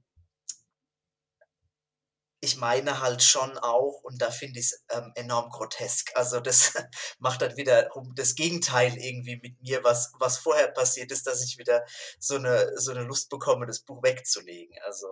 ich 2.40 2.56
meine 2.56 3.00
halt 3.00 3.22
schon 3.22 3.58
auch, 3.58 4.00
und 4.02 4.20
da 4.22 4.30
finde 4.30 4.58
ich 4.60 4.66
es 4.66 4.84
ähm, 4.90 5.12
enorm 5.14 5.50
grotesk. 5.50 6.16
Also 6.16 6.40
das 6.40 6.74
macht 7.18 7.42
dann 7.42 7.56
wieder 7.56 7.90
das 8.14 8.34
Gegenteil 8.34 8.96
irgendwie 8.96 9.36
mit 9.36 9.60
mir, 9.60 9.84
was, 9.84 10.12
was 10.18 10.38
vorher 10.38 10.68
passiert 10.68 11.12
ist, 11.12 11.26
dass 11.26 11.44
ich 11.44 11.58
wieder 11.58 11.84
so 12.18 12.36
eine, 12.36 12.72
so 12.78 12.92
eine 12.92 13.02
Lust 13.02 13.28
bekomme, 13.28 13.66
das 13.66 13.80
Buch 13.80 14.02
wegzulegen. 14.02 14.74
Also 14.84 15.08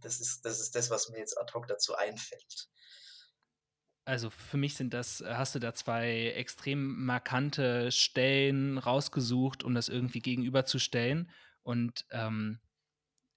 das 0.00 0.20
ist, 0.20 0.44
das 0.44 0.60
ist 0.60 0.74
das, 0.74 0.90
was 0.90 1.08
mir 1.08 1.18
jetzt 1.18 1.38
ad 1.38 1.52
hoc 1.54 1.68
dazu 1.68 1.94
einfällt 1.94 2.68
also 4.04 4.30
für 4.30 4.56
mich 4.56 4.74
sind 4.74 4.94
das, 4.94 5.20
äh, 5.20 5.34
hast 5.34 5.54
du 5.54 5.58
da 5.58 5.74
zwei 5.74 6.32
extrem 6.36 7.04
markante 7.04 7.90
Stellen 7.90 8.78
rausgesucht, 8.78 9.64
um 9.64 9.74
das 9.74 9.88
irgendwie 9.88 10.20
gegenüberzustellen. 10.20 11.30
Und 11.62 12.04
ähm, 12.10 12.60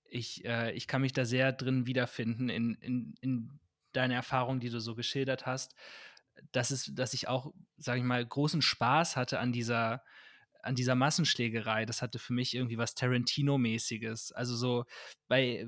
ich, 0.10 0.46
äh, 0.46 0.72
ich 0.74 0.88
kann 0.88 1.02
mich 1.02 1.14
da 1.14 1.26
sehr 1.26 1.52
drin 1.52 1.86
wiederfinden 1.86 2.50
in, 2.50 2.76
in, 2.76 3.16
in 3.22 3.60
deiner 3.94 4.16
Erfahrung, 4.16 4.60
die 4.60 4.70
du 4.70 4.80
so 4.80 4.96
geschildert 4.96 5.46
hast. 5.46 5.76
Das 6.52 6.72
ist, 6.72 6.92
dass 6.98 7.14
ich 7.14 7.28
auch, 7.28 7.54
sage 7.78 8.00
ich 8.00 8.06
mal, 8.06 8.26
großen 8.26 8.62
Spaß 8.62 9.16
hatte 9.16 9.40
an 9.40 9.52
dieser, 9.52 10.04
an 10.62 10.76
dieser 10.76 10.96
Massenschlägerei. 10.96 11.86
Das 11.86 12.02
hatte 12.02 12.20
für 12.20 12.34
mich 12.34 12.54
irgendwie 12.54 12.78
was 12.78 12.96
Tarantino-mäßiges. 12.96 14.32
Also 14.34 14.56
so 14.56 14.86
bei 15.28 15.68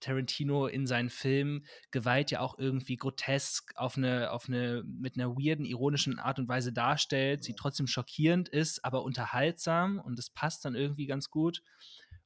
Tarantino 0.00 0.66
in 0.66 0.86
seinen 0.86 1.10
Filmen 1.10 1.66
Gewalt 1.90 2.30
ja 2.30 2.40
auch 2.40 2.58
irgendwie 2.58 2.96
grotesk 2.96 3.72
auf 3.76 3.96
eine, 3.96 4.30
auf 4.30 4.46
eine, 4.48 4.84
mit 4.84 5.16
einer 5.16 5.34
weirden, 5.36 5.64
ironischen 5.64 6.18
Art 6.18 6.38
und 6.38 6.48
Weise 6.48 6.72
darstellt, 6.72 7.42
sie 7.42 7.54
trotzdem 7.54 7.86
schockierend 7.86 8.48
ist, 8.48 8.84
aber 8.84 9.02
unterhaltsam 9.02 9.98
und 9.98 10.18
es 10.18 10.30
passt 10.30 10.64
dann 10.64 10.74
irgendwie 10.74 11.06
ganz 11.06 11.30
gut. 11.30 11.62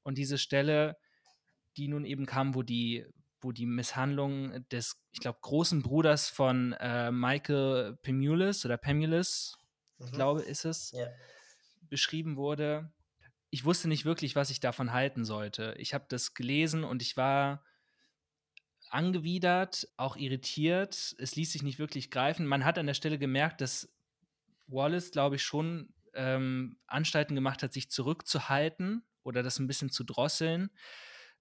Und 0.02 0.18
diese 0.18 0.38
Stelle, 0.38 0.96
die 1.76 1.88
nun 1.88 2.04
eben 2.04 2.26
kam, 2.26 2.54
wo 2.54 2.62
die, 2.62 3.06
wo 3.40 3.52
die 3.52 3.66
Misshandlung 3.66 4.68
des, 4.68 5.02
ich 5.12 5.20
glaube, 5.20 5.38
großen 5.40 5.82
Bruders 5.82 6.28
von 6.28 6.72
äh, 6.74 7.10
Michael 7.10 7.96
Pemulis 8.02 8.64
oder 8.64 8.76
Pemulis, 8.76 9.56
mhm. 9.98 10.06
ich 10.06 10.12
glaube, 10.12 10.42
ist 10.42 10.64
es, 10.64 10.92
ja. 10.92 11.06
beschrieben 11.88 12.36
wurde 12.36 12.92
ich 13.50 13.64
wusste 13.64 13.88
nicht 13.88 14.04
wirklich, 14.04 14.36
was 14.36 14.50
ich 14.50 14.60
davon 14.60 14.92
halten 14.92 15.24
sollte. 15.24 15.74
Ich 15.76 15.92
habe 15.92 16.06
das 16.08 16.34
gelesen 16.34 16.84
und 16.84 17.02
ich 17.02 17.16
war 17.16 17.64
angewidert, 18.90 19.88
auch 19.96 20.16
irritiert. 20.16 21.14
Es 21.18 21.36
ließ 21.36 21.52
sich 21.52 21.62
nicht 21.62 21.78
wirklich 21.78 22.10
greifen. 22.10 22.46
Man 22.46 22.64
hat 22.64 22.78
an 22.78 22.86
der 22.86 22.94
Stelle 22.94 23.18
gemerkt, 23.18 23.60
dass 23.60 23.92
Wallace, 24.68 25.10
glaube 25.10 25.36
ich, 25.36 25.42
schon 25.42 25.92
ähm, 26.14 26.78
Anstalten 26.86 27.34
gemacht 27.34 27.62
hat, 27.62 27.72
sich 27.72 27.90
zurückzuhalten 27.90 29.04
oder 29.22 29.42
das 29.42 29.58
ein 29.58 29.66
bisschen 29.66 29.90
zu 29.90 30.04
drosseln, 30.04 30.70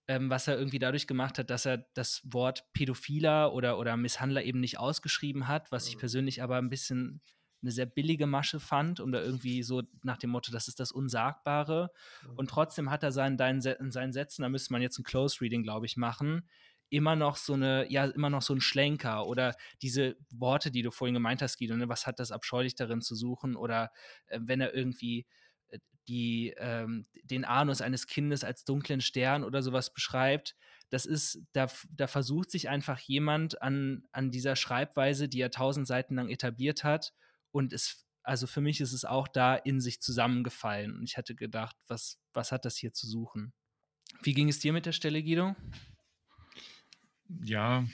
ähm, 0.10 0.32
was 0.32 0.48
er 0.48 0.58
irgendwie 0.58 0.80
dadurch 0.80 1.06
gemacht 1.06 1.38
hat, 1.38 1.52
dass 1.52 1.68
er 1.68 1.86
das 1.94 2.22
Wort 2.26 2.66
Pädophiler 2.74 3.54
oder, 3.54 3.78
oder 3.78 3.96
Misshandler 3.96 4.44
eben 4.44 4.60
nicht 4.60 4.80
ausgeschrieben 4.80 5.48
hat, 5.48 5.72
was 5.72 5.88
ich 5.88 5.96
mhm. 5.96 6.00
persönlich 6.00 6.42
aber 6.42 6.58
ein 6.58 6.70
bisschen 6.70 7.22
eine 7.62 7.72
sehr 7.72 7.86
billige 7.86 8.26
Masche 8.26 8.60
fand 8.60 9.02
und 9.02 9.12
da 9.12 9.22
irgendwie 9.22 9.62
so 9.62 9.84
nach 10.02 10.18
dem 10.18 10.32
Motto, 10.32 10.52
das 10.52 10.68
ist 10.68 10.80
das 10.80 10.92
Unsagbare. 10.92 11.92
Und 12.36 12.46
mhm. 12.46 12.50
trotzdem 12.50 12.90
hat 12.90 13.04
er 13.04 13.12
seinen, 13.12 13.38
in 13.40 13.92
seinen 13.92 14.12
Sätzen, 14.12 14.42
da 14.42 14.50
müsste 14.50 14.74
man 14.74 14.82
jetzt 14.82 14.98
ein 14.98 15.04
Close 15.04 15.42
Reading, 15.42 15.62
glaube 15.62 15.86
ich, 15.86 15.96
machen, 15.96 16.50
immer 16.90 17.16
noch 17.16 17.36
so 17.36 17.54
eine, 17.54 17.86
ja, 17.92 18.06
immer 18.06 18.32
noch 18.32 18.42
so 18.42 18.56
ein 18.56 18.62
Schlenker 18.62 19.28
oder 19.28 19.56
diese 19.84 20.16
Worte, 20.32 20.72
die 20.72 20.82
du 20.82 20.90
vorhin 20.90 21.14
gemeint 21.14 21.44
hast, 21.44 21.60
Guido, 21.60 21.76
ne, 21.76 21.88
was 21.88 22.08
hat 22.08 22.20
das 22.20 22.32
abscheulich 22.32 22.74
darin 22.74 23.02
zu 23.02 23.14
suchen 23.14 23.56
oder 23.56 23.92
äh, 24.26 24.40
wenn 24.42 24.60
er 24.60 24.74
irgendwie 24.74 25.28
die, 26.08 26.54
ähm, 26.58 27.06
den 27.24 27.46
Anus 27.46 27.82
eines 27.82 28.08
Kindes 28.08 28.44
als 28.44 28.66
dunklen 28.66 29.02
Stern 29.02 29.44
oder 29.44 29.62
sowas 29.62 29.94
beschreibt, 29.94 30.56
das 30.90 31.06
ist, 31.06 31.40
da, 31.52 31.68
da 31.92 32.08
versucht 32.08 32.50
sich 32.50 32.68
einfach 32.68 33.00
jemand 33.00 33.62
an, 33.62 34.08
an 34.12 34.32
dieser 34.32 34.56
Schreibweise, 34.56 35.30
die 35.30 35.40
er 35.40 35.52
tausend 35.52 35.86
Seiten 35.88 36.16
lang 36.16 36.30
etabliert 36.30 36.84
hat, 36.84 37.14
und 37.52 37.74
es, 37.74 38.06
also 38.24 38.48
für 38.48 38.62
mich 38.62 38.80
ist 38.82 38.94
es 38.94 39.06
auch 39.06 39.28
da 39.28 39.56
in 39.56 39.82
sich 39.82 40.02
zusammengefallen. 40.02 40.96
Und 40.96 41.04
ich 41.04 41.18
hatte 41.18 41.36
gedacht, 41.36 41.76
was, 41.88 42.20
was 42.34 42.52
hat 42.52 42.66
das 42.66 42.78
hier 42.78 42.94
zu 42.94 43.08
suchen? 43.08 43.54
Wie 44.22 44.34
ging 44.34 44.50
es 44.50 44.60
dir 44.60 44.74
mit 44.74 44.86
der 44.86 44.92
Stelle, 44.92 45.24
Guido? 45.24 45.56
Ja, 47.44 47.86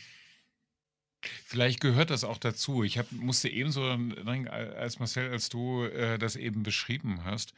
Vielleicht 1.45 1.79
gehört 1.79 2.09
das 2.09 2.23
auch 2.23 2.37
dazu. 2.37 2.83
Ich 2.83 2.97
hab, 2.97 3.11
musste 3.11 3.49
ebenso, 3.49 3.83
als 3.83 4.99
Marcel, 4.99 5.31
als 5.31 5.49
du 5.49 5.83
äh, 5.83 6.17
das 6.17 6.35
eben 6.35 6.63
beschrieben 6.63 7.23
hast, 7.23 7.53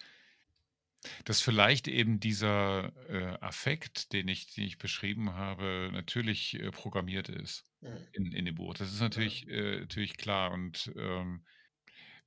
dass 1.25 1.41
vielleicht 1.41 1.88
eben 1.88 2.19
dieser 2.19 2.91
äh, 3.09 3.38
Affekt, 3.39 4.13
den 4.13 4.27
ich, 4.27 4.53
den 4.53 4.65
ich 4.65 4.77
beschrieben 4.77 5.33
habe, 5.33 5.89
natürlich 5.93 6.59
äh, 6.59 6.71
programmiert 6.71 7.29
ist 7.29 7.65
mhm. 7.81 8.07
in, 8.13 8.31
in 8.31 8.45
dem 8.45 8.55
Buch. 8.55 8.74
Das 8.74 8.91
ist 8.91 9.00
natürlich, 9.00 9.47
äh, 9.47 9.81
natürlich 9.81 10.17
klar. 10.17 10.51
Und 10.51 10.91
ähm, 10.97 11.45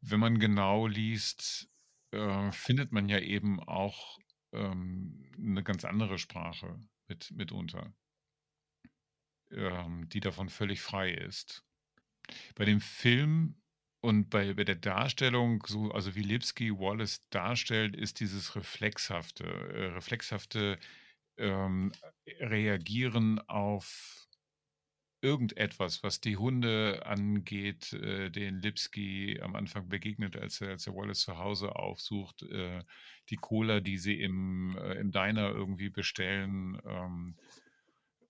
wenn 0.00 0.20
man 0.20 0.38
genau 0.38 0.86
liest, 0.86 1.68
äh, 2.12 2.52
findet 2.52 2.92
man 2.92 3.08
ja 3.08 3.18
eben 3.18 3.60
auch 3.60 4.18
ähm, 4.52 5.30
eine 5.38 5.62
ganz 5.62 5.84
andere 5.84 6.18
Sprache 6.18 6.78
mit, 7.08 7.30
mitunter, 7.32 7.92
ähm, 9.52 10.08
die 10.08 10.20
davon 10.20 10.48
völlig 10.48 10.80
frei 10.80 11.10
ist. 11.10 11.64
Bei 12.54 12.64
dem 12.64 12.80
Film 12.80 13.56
und 14.00 14.30
bei, 14.30 14.54
bei 14.54 14.64
der 14.64 14.76
Darstellung, 14.76 15.64
so, 15.66 15.90
also 15.90 16.14
wie 16.14 16.22
Lipsky 16.22 16.72
Wallace 16.72 17.28
darstellt, 17.30 17.96
ist 17.96 18.20
dieses 18.20 18.56
reflexhafte, 18.56 19.44
äh, 19.44 19.86
reflexhafte 19.92 20.78
ähm, 21.36 21.92
Reagieren 22.38 23.40
auf 23.48 24.28
irgendetwas, 25.22 26.02
was 26.02 26.20
die 26.20 26.36
Hunde 26.36 27.02
angeht, 27.04 27.92
äh, 27.92 28.30
den 28.30 28.60
Lipski 28.60 29.38
am 29.42 29.54
Anfang 29.54 29.88
begegnet, 29.88 30.36
als 30.36 30.60
er, 30.60 30.70
als 30.70 30.86
er 30.86 30.94
Wallace 30.94 31.20
zu 31.20 31.38
Hause 31.38 31.76
aufsucht, 31.76 32.42
äh, 32.42 32.82
die 33.28 33.36
Cola, 33.36 33.80
die 33.80 33.98
sie 33.98 34.20
im, 34.20 34.78
äh, 34.78 34.94
im 34.94 35.10
Diner 35.12 35.50
irgendwie 35.50 35.90
bestellen, 35.90 36.80
ähm, 36.86 37.36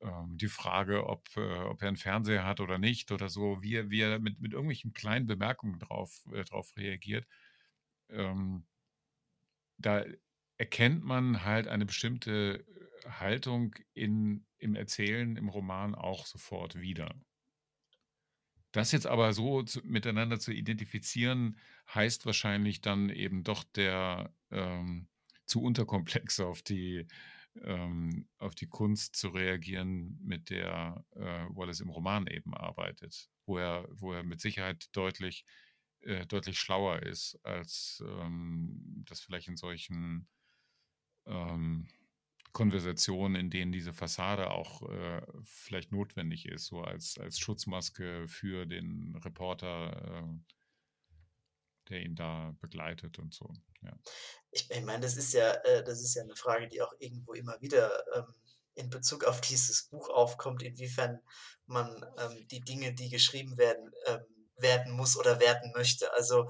die 0.03 0.49
Frage, 0.49 1.07
ob, 1.07 1.29
äh, 1.37 1.41
ob 1.41 1.83
er 1.83 1.89
einen 1.89 1.97
Fernseher 1.97 2.45
hat 2.45 2.61
oder 2.61 2.79
nicht 2.79 3.13
oder 3.13 3.29
so, 3.29 3.63
wie 3.63 3.75
er, 3.75 3.91
wie 3.91 4.01
er 4.01 4.19
mit, 4.19 4.41
mit 4.41 4.53
irgendwelchen 4.53 4.93
kleinen 4.95 5.27
Bemerkungen 5.27 5.79
drauf, 5.79 6.27
äh, 6.33 6.45
drauf 6.45 6.73
reagiert. 6.77 7.27
Ähm, 8.09 8.67
da 9.79 10.05
erkennt 10.57 11.05
man 11.05 11.45
halt 11.45 11.69
eine 11.69 11.87
bestimmte 11.87 12.65
Haltung 13.07 13.75
in, 13.95 14.47
im 14.59 14.75
Erzählen, 14.75 15.37
im 15.37 15.49
Roman 15.49 15.95
auch 15.95 16.27
sofort 16.27 16.81
wieder. 16.81 17.15
Das 18.73 18.93
jetzt 18.93 19.07
aber 19.07 19.33
so 19.33 19.63
zu, 19.63 19.81
miteinander 19.85 20.39
zu 20.39 20.53
identifizieren, 20.53 21.59
heißt 21.93 22.25
wahrscheinlich 22.25 22.81
dann 22.81 23.11
eben 23.11 23.43
doch 23.43 23.65
der 23.65 24.33
ähm, 24.51 25.09
zu 25.45 25.63
unterkomplex 25.63 26.41
auf 26.41 26.63
die, 26.63 27.07
ähm, 27.63 28.29
auf 28.39 28.55
die 28.55 28.69
Kunst 28.69 29.17
zu 29.17 29.29
reagieren, 29.29 30.19
mit 30.23 30.51
der 30.51 31.05
äh, 31.13 31.47
Wallace 31.51 31.81
im 31.81 31.91
Roman 31.91 32.27
eben 32.27 32.55
arbeitet, 32.55 33.29
wo 33.47 33.59
er, 33.59 33.89
wo 33.91 34.13
er 34.13 34.23
mit 34.23 34.41
Sicherheit 34.41 34.89
deutlich, 34.93 35.45
äh, 36.03 36.27
deutlich 36.27 36.59
schlauer 36.59 37.03
ist, 37.03 37.39
als 37.43 38.03
ähm, 38.07 39.05
das 39.07 39.21
vielleicht 39.21 39.49
in 39.49 39.57
solchen 39.57 40.29
ähm, 41.27 41.89
Konversationen, 42.53 43.37
in 43.37 43.51
denen 43.51 43.73
diese 43.73 43.93
Fassade 43.93 44.51
auch 44.51 44.89
äh, 44.91 45.23
vielleicht 45.43 45.93
notwendig 45.93 46.47
ist, 46.47 46.67
so 46.67 46.83
als, 46.83 47.17
als 47.19 47.39
Schutzmaske 47.39 48.27
für 48.27 48.67
den 48.67 49.17
Reporter, 49.25 50.25
äh, 50.25 50.55
der 51.91 52.01
ihn 52.01 52.15
da 52.15 52.55
begleitet 52.61 53.19
und 53.19 53.35
so. 53.35 53.53
Ja. 53.83 53.93
Ich, 54.51 54.69
meine, 54.85 55.01
das 55.01 55.17
ist 55.17 55.33
ja, 55.33 55.53
äh, 55.65 55.85
das 55.85 56.01
ist 56.01 56.15
ja 56.15 56.23
eine 56.23 56.37
Frage, 56.37 56.69
die 56.69 56.83
auch 56.83 56.93
irgendwo 56.99 57.33
immer 57.35 57.61
wieder 57.61 58.05
ähm, 58.17 58.35
in 58.75 58.91
Bezug 58.91 59.25
auf 59.25 59.41
dieses 59.51 59.85
Buch 59.85 60.09
aufkommt, 60.09 60.63
inwiefern 60.63 61.21
man 61.67 62.05
ähm, 62.19 62.47
die 62.49 62.61
Dinge, 62.61 62.95
die 62.95 63.11
geschrieben 63.11 63.59
werden, 63.59 63.91
ähm, 64.07 64.25
werden 64.57 64.93
muss 64.93 65.17
oder 65.17 65.41
werden 65.41 65.73
möchte. 65.75 66.13
Also 66.15 66.49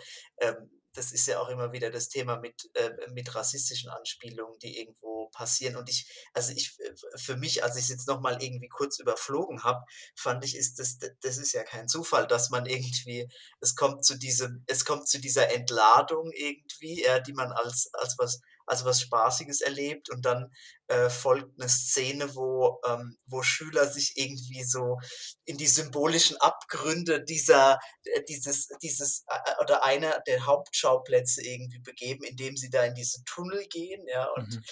das 0.95 1.13
ist 1.13 1.27
ja 1.27 1.41
auch 1.41 1.49
immer 1.49 1.73
wieder 1.73 1.91
das 1.91 2.09
Thema 2.09 2.37
mit, 2.37 2.71
äh, 2.75 2.91
mit 3.13 3.35
rassistischen 3.35 3.91
Anspielungen, 3.91 4.59
die 4.59 4.79
irgendwo 4.79 5.29
passieren. 5.31 5.77
Und 5.77 5.89
ich, 5.89 6.11
also 6.33 6.53
ich, 6.53 6.77
für 7.17 7.37
mich, 7.37 7.63
als 7.63 7.77
ich 7.77 7.85
es 7.85 7.91
jetzt 7.91 8.09
nochmal 8.09 8.43
irgendwie 8.43 8.69
kurz 8.69 8.99
überflogen 8.99 9.63
habe, 9.63 9.85
fand 10.15 10.45
ich, 10.45 10.57
ist 10.57 10.79
das, 10.79 10.99
das 11.21 11.39
ist 11.39 11.53
ja 11.53 11.63
kein 11.63 11.89
Zufall, 11.89 12.27
dass 12.27 12.51
man 12.51 12.67
irgendwie, 12.67 13.29
es 13.61 13.77
kommt 13.77 14.05
zu 14.05 14.17
diesem, 14.17 14.65
es 14.67 14.85
kommt 14.85 15.09
zu 15.09 15.21
dieser 15.21 15.51
Entladung 15.53 16.31
irgendwie, 16.33 17.03
ja, 17.03 17.21
die 17.21 17.33
man 17.33 17.53
als, 17.53 17.91
als 17.95 18.17
was 18.19 18.41
als 18.71 18.85
was 18.85 19.01
Spaßiges 19.01 19.61
erlebt 19.61 20.11
und 20.11 20.25
dann 20.25 20.53
äh, 20.87 21.11
folgt 21.11 21.61
eine 21.61 21.69
Szene, 21.69 22.35
wo, 22.37 22.81
ähm, 22.87 23.19
wo 23.27 23.43
Schüler 23.43 23.87
sich 23.87 24.13
irgendwie 24.17 24.63
so 24.63 24.99
in 25.45 25.59
die 25.59 25.67
symbolischen 25.67 26.37
Abgründe 26.37 27.25
dieser, 27.25 27.81
äh, 28.05 28.23
dieses, 28.29 28.69
dieses, 28.81 29.25
äh, 29.27 29.63
oder 29.63 29.85
einer 29.85 30.21
der 30.27 30.47
Hauptschauplätze 30.47 31.43
irgendwie 31.43 31.81
begeben, 31.81 32.23
indem 32.25 32.57
sie 32.57 32.71
da 32.71 32.85
in 32.85 32.95
diese 32.95 33.25
Tunnel 33.25 33.67
gehen, 33.67 34.07
ja, 34.07 34.27
und, 34.37 34.49
mhm. 34.49 34.65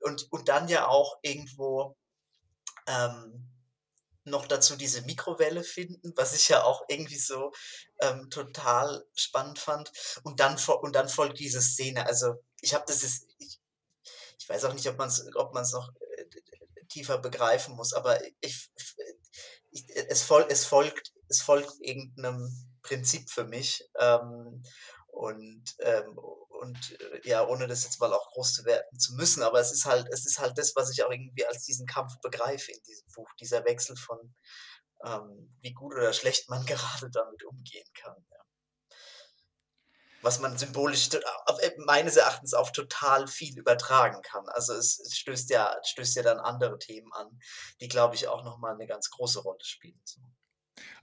und, 0.00 0.26
und 0.32 0.48
dann 0.48 0.68
ja 0.68 0.88
auch 0.88 1.16
irgendwo 1.22 1.96
ähm, 2.88 3.33
noch 4.24 4.46
dazu 4.46 4.76
diese 4.76 5.02
Mikrowelle 5.02 5.62
finden, 5.62 6.12
was 6.16 6.34
ich 6.34 6.48
ja 6.48 6.62
auch 6.64 6.84
irgendwie 6.88 7.18
so 7.18 7.52
ähm, 8.00 8.30
total 8.30 9.04
spannend 9.14 9.58
fand. 9.58 9.92
Und 10.22 10.40
dann, 10.40 10.58
und 10.80 10.94
dann 10.94 11.08
folgt 11.08 11.38
diese 11.38 11.60
Szene. 11.60 12.06
Also 12.06 12.34
ich 12.60 12.74
habe 12.74 12.84
das 12.86 13.02
ist, 13.02 13.26
ich, 13.38 13.60
ich 14.38 14.48
weiß 14.48 14.64
auch 14.64 14.74
nicht, 14.74 14.88
ob 14.88 14.98
man 14.98 15.08
es 15.08 15.24
ob 15.34 15.54
man's 15.54 15.72
noch 15.72 15.90
äh, 16.16 16.24
tiefer 16.88 17.18
begreifen 17.18 17.74
muss, 17.76 17.92
aber 17.92 18.18
ich, 18.40 18.70
ich, 19.70 19.84
es, 19.94 20.22
fol 20.22 20.46
es, 20.48 20.64
folgt, 20.64 21.12
es 21.28 21.42
folgt 21.42 21.74
irgendeinem 21.80 22.50
Prinzip 22.82 23.30
für 23.30 23.44
mich. 23.44 23.84
Ähm, 23.98 24.62
und, 25.14 25.64
ähm, 25.80 26.18
und 26.60 27.00
äh, 27.00 27.28
ja, 27.28 27.46
ohne 27.46 27.66
das 27.66 27.84
jetzt 27.84 28.00
mal 28.00 28.12
auch 28.12 28.30
groß 28.32 28.54
zu 28.54 28.64
werten 28.64 28.98
zu 28.98 29.14
müssen, 29.14 29.42
aber 29.42 29.60
es 29.60 29.72
ist 29.72 29.84
halt, 29.84 30.08
es 30.12 30.26
ist 30.26 30.38
halt 30.38 30.58
das, 30.58 30.74
was 30.76 30.90
ich 30.90 31.02
auch 31.04 31.10
irgendwie 31.10 31.46
als 31.46 31.64
diesen 31.64 31.86
Kampf 31.86 32.12
begreife 32.22 32.72
in 32.72 32.82
diesem 32.82 33.08
Buch, 33.14 33.30
dieser 33.40 33.64
Wechsel 33.64 33.96
von 33.96 34.34
ähm, 35.04 35.56
wie 35.60 35.72
gut 35.72 35.94
oder 35.94 36.12
schlecht 36.12 36.48
man 36.48 36.64
gerade 36.66 37.10
damit 37.10 37.44
umgehen 37.44 37.88
kann. 37.94 38.16
Ja 38.30 38.44
was 40.24 40.40
man 40.40 40.56
symbolisch 40.56 41.10
äh, 41.12 41.70
meines 41.84 42.16
Erachtens 42.16 42.54
auf 42.54 42.72
total 42.72 43.28
viel 43.28 43.58
übertragen 43.58 44.22
kann. 44.22 44.48
Also 44.48 44.72
es, 44.72 44.98
es 44.98 45.18
stößt 45.18 45.50
ja, 45.50 45.76
stößt 45.84 46.16
ja 46.16 46.22
dann 46.22 46.38
andere 46.40 46.78
Themen 46.78 47.12
an, 47.12 47.38
die, 47.80 47.88
glaube 47.88 48.14
ich, 48.14 48.26
auch 48.26 48.42
nochmal 48.42 48.74
eine 48.74 48.86
ganz 48.86 49.10
große 49.10 49.40
Rolle 49.40 49.62
spielen. 49.62 50.00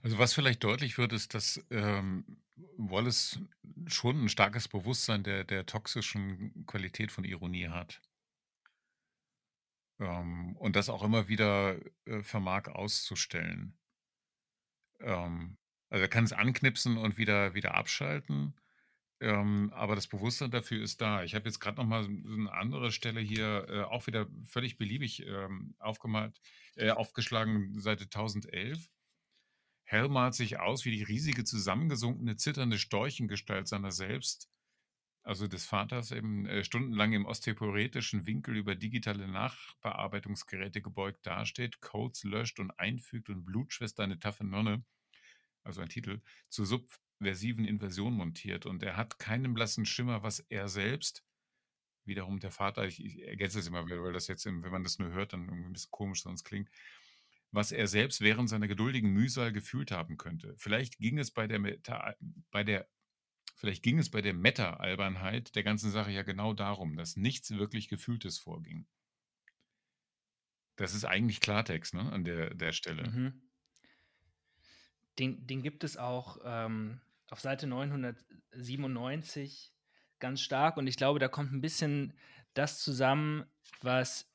Also 0.02 0.18
was 0.18 0.34
vielleicht 0.34 0.64
deutlich 0.64 0.98
wird, 0.98 1.12
ist, 1.12 1.34
dass 1.34 1.60
ähm, 1.70 2.41
Wallace 2.76 3.40
schon 3.86 4.24
ein 4.24 4.28
starkes 4.28 4.68
Bewusstsein 4.68 5.22
der, 5.22 5.44
der 5.44 5.66
toxischen 5.66 6.66
Qualität 6.66 7.10
von 7.10 7.24
Ironie 7.24 7.68
hat. 7.68 8.00
Ähm, 9.98 10.56
und 10.56 10.76
das 10.76 10.88
auch 10.88 11.02
immer 11.02 11.28
wieder 11.28 11.76
äh, 12.04 12.22
vermag 12.22 12.68
auszustellen. 12.68 13.78
Ähm, 15.00 15.56
also 15.90 16.02
er 16.02 16.08
kann 16.08 16.24
es 16.24 16.32
anknipsen 16.32 16.96
und 16.96 17.18
wieder, 17.18 17.54
wieder 17.54 17.74
abschalten. 17.74 18.54
Ähm, 19.20 19.70
aber 19.74 19.94
das 19.94 20.08
Bewusstsein 20.08 20.50
dafür 20.50 20.82
ist 20.82 21.00
da. 21.00 21.22
Ich 21.22 21.34
habe 21.36 21.44
jetzt 21.44 21.60
gerade 21.60 21.76
noch 21.76 21.86
mal 21.86 22.02
so 22.02 22.10
eine 22.10 22.52
andere 22.52 22.90
Stelle 22.90 23.20
hier 23.20 23.66
äh, 23.68 23.82
auch 23.82 24.08
wieder 24.08 24.26
völlig 24.44 24.78
beliebig 24.78 25.24
ähm, 25.24 25.76
aufgemalt, 25.78 26.40
äh, 26.74 26.90
aufgeschlagen, 26.90 27.78
Seite 27.78 28.04
1011. 28.04 28.90
Hell 29.92 30.08
malt 30.08 30.34
sich 30.34 30.58
aus 30.58 30.86
wie 30.86 30.90
die 30.90 31.02
riesige, 31.02 31.44
zusammengesunkene, 31.44 32.36
zitternde 32.36 32.78
Storchengestalt 32.78 33.68
seiner 33.68 33.92
selbst, 33.92 34.48
also 35.22 35.46
des 35.46 35.66
Vaters, 35.66 36.12
eben 36.12 36.46
äh, 36.46 36.64
stundenlang 36.64 37.12
im 37.12 37.26
osteoporetischen 37.26 38.24
Winkel 38.24 38.56
über 38.56 38.74
digitale 38.74 39.28
Nachbearbeitungsgeräte 39.28 40.80
gebeugt 40.80 41.26
dasteht, 41.26 41.82
Codes 41.82 42.24
löscht 42.24 42.58
und 42.58 42.70
einfügt 42.70 43.28
und 43.28 43.44
Blutschwester 43.44 44.02
eine 44.02 44.18
taffe 44.18 44.44
Nonne, 44.44 44.82
also 45.62 45.82
ein 45.82 45.90
Titel, 45.90 46.22
zu 46.48 46.64
Sub 46.64 46.90
versiven 47.20 47.66
Inversion 47.66 48.14
montiert. 48.14 48.64
Und 48.64 48.82
er 48.82 48.96
hat 48.96 49.18
keinen 49.18 49.52
blassen 49.52 49.84
Schimmer, 49.84 50.22
was 50.22 50.40
er 50.40 50.68
selbst, 50.68 51.22
wiederum 52.06 52.40
der 52.40 52.50
Vater, 52.50 52.86
ich, 52.86 53.04
ich 53.04 53.22
ergänze 53.22 53.58
es 53.58 53.66
immer, 53.66 53.86
weil 53.90 54.14
das 54.14 54.26
jetzt, 54.26 54.46
wenn 54.46 54.62
man 54.62 54.84
das 54.84 54.98
nur 54.98 55.12
hört, 55.12 55.34
dann 55.34 55.44
irgendwie 55.44 55.68
ein 55.68 55.72
bisschen 55.74 55.90
komisch 55.90 56.22
sonst 56.22 56.44
klingt, 56.44 56.70
was 57.52 57.70
er 57.70 57.86
selbst 57.86 58.22
während 58.22 58.48
seiner 58.48 58.66
geduldigen 58.66 59.12
Mühsal 59.12 59.52
gefühlt 59.52 59.92
haben 59.92 60.16
könnte. 60.16 60.54
Vielleicht 60.56 60.98
ging 60.98 61.18
es 61.18 61.30
bei 61.30 61.46
der 61.46 61.58
Meta, 61.58 62.16
bei 62.50 62.64
der 62.64 62.88
Vielleicht 63.54 63.82
ging 63.84 63.98
es 63.98 64.10
bei 64.10 64.22
der 64.22 64.34
Meta-Albernheit 64.34 65.54
der 65.54 65.62
ganzen 65.62 65.92
Sache 65.92 66.10
ja 66.10 66.24
genau 66.24 66.52
darum, 66.52 66.96
dass 66.96 67.16
nichts 67.16 67.52
wirklich 67.52 67.86
Gefühltes 67.86 68.40
vorging. 68.40 68.88
Das 70.74 70.94
ist 70.94 71.04
eigentlich 71.04 71.40
Klartext 71.40 71.94
ne, 71.94 72.10
an 72.10 72.24
der, 72.24 72.52
der 72.54 72.72
Stelle. 72.72 73.08
Mhm. 73.08 73.40
Den, 75.20 75.46
den 75.46 75.62
gibt 75.62 75.84
es 75.84 75.96
auch 75.96 76.38
ähm, 76.44 77.00
auf 77.28 77.38
Seite 77.38 77.68
997 77.68 79.72
ganz 80.18 80.40
stark 80.40 80.76
und 80.76 80.88
ich 80.88 80.96
glaube, 80.96 81.20
da 81.20 81.28
kommt 81.28 81.52
ein 81.52 81.60
bisschen 81.60 82.14
das 82.54 82.82
zusammen, 82.82 83.44
was 83.80 84.31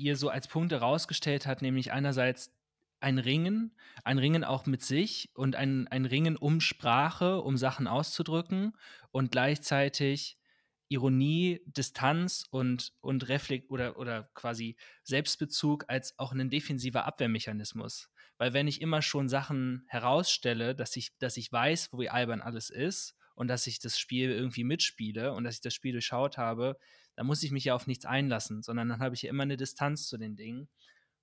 ihr 0.00 0.16
so 0.16 0.28
als 0.28 0.48
Punkte 0.48 0.76
rausgestellt 0.80 1.46
hat, 1.46 1.62
nämlich 1.62 1.92
einerseits 1.92 2.52
ein 3.00 3.18
Ringen, 3.18 3.74
ein 4.04 4.18
Ringen 4.18 4.44
auch 4.44 4.66
mit 4.66 4.82
sich 4.82 5.30
und 5.34 5.56
ein, 5.56 5.88
ein 5.88 6.04
Ringen 6.04 6.36
um 6.36 6.60
Sprache, 6.60 7.40
um 7.40 7.56
Sachen 7.56 7.86
auszudrücken 7.86 8.76
und 9.10 9.32
gleichzeitig 9.32 10.36
Ironie, 10.88 11.60
Distanz 11.66 12.44
und, 12.50 12.92
und 13.00 13.28
Reflekt 13.28 13.70
oder, 13.70 13.96
oder 13.96 14.24
quasi 14.34 14.76
Selbstbezug 15.04 15.84
als 15.88 16.18
auch 16.18 16.32
ein 16.32 16.50
defensiver 16.50 17.06
Abwehrmechanismus. 17.06 18.10
Weil 18.38 18.52
wenn 18.54 18.66
ich 18.66 18.80
immer 18.80 19.00
schon 19.00 19.28
Sachen 19.28 19.84
herausstelle, 19.86 20.74
dass 20.74 20.96
ich, 20.96 21.16
dass 21.18 21.36
ich 21.36 21.50
weiß, 21.52 21.90
wo 21.92 22.00
wie 22.00 22.10
albern 22.10 22.40
alles 22.40 22.70
ist 22.70 23.14
und 23.34 23.48
dass 23.48 23.68
ich 23.68 23.78
das 23.78 23.98
Spiel 23.98 24.30
irgendwie 24.30 24.64
mitspiele 24.64 25.32
und 25.32 25.44
dass 25.44 25.56
ich 25.56 25.60
das 25.60 25.74
Spiel 25.74 25.92
durchschaut 25.92 26.38
habe, 26.38 26.76
dann 27.20 27.26
muss 27.26 27.42
ich 27.42 27.50
mich 27.50 27.64
ja 27.64 27.74
auf 27.74 27.86
nichts 27.86 28.06
einlassen, 28.06 28.62
sondern 28.62 28.88
dann 28.88 29.00
habe 29.00 29.14
ich 29.14 29.20
ja 29.20 29.28
immer 29.28 29.42
eine 29.42 29.58
Distanz 29.58 30.08
zu 30.08 30.16
den 30.16 30.36
Dingen. 30.36 30.70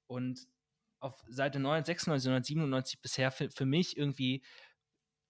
Und 0.06 0.48
auf 1.00 1.24
Seite 1.28 1.60
996, 1.60 2.28
997 2.28 3.02
bisher 3.02 3.32
für, 3.32 3.50
für 3.50 3.66
mich 3.66 3.98
irgendwie 3.98 4.44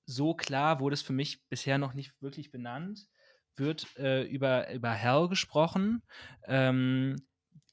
so 0.06 0.34
klar 0.34 0.82
wurde 0.82 0.96
es 0.96 1.02
für 1.02 1.14
mich 1.14 1.48
bisher 1.48 1.78
noch 1.78 1.94
nicht 1.94 2.22
wirklich 2.22 2.52
benannt, 2.52 3.08
wird 3.56 3.96
äh, 3.96 4.24
über, 4.24 4.70
über 4.74 4.92
Hell 4.92 5.30
gesprochen. 5.30 6.04
Ähm, 6.44 7.16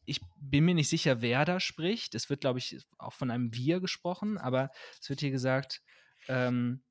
ich 0.04 0.20
bin 0.36 0.64
mir 0.64 0.76
nicht 0.76 0.88
sicher, 0.88 1.20
wer 1.20 1.44
da 1.44 1.58
spricht. 1.58 2.14
Es 2.14 2.30
wird, 2.30 2.42
glaube 2.42 2.60
ich, 2.60 2.78
auch 2.98 3.12
von 3.12 3.32
einem 3.32 3.52
Wir 3.52 3.80
gesprochen, 3.80 4.38
aber 4.38 4.70
es 5.00 5.10
wird 5.10 5.18
hier 5.18 5.32
gesagt, 5.32 5.82
ähm, 6.28 6.84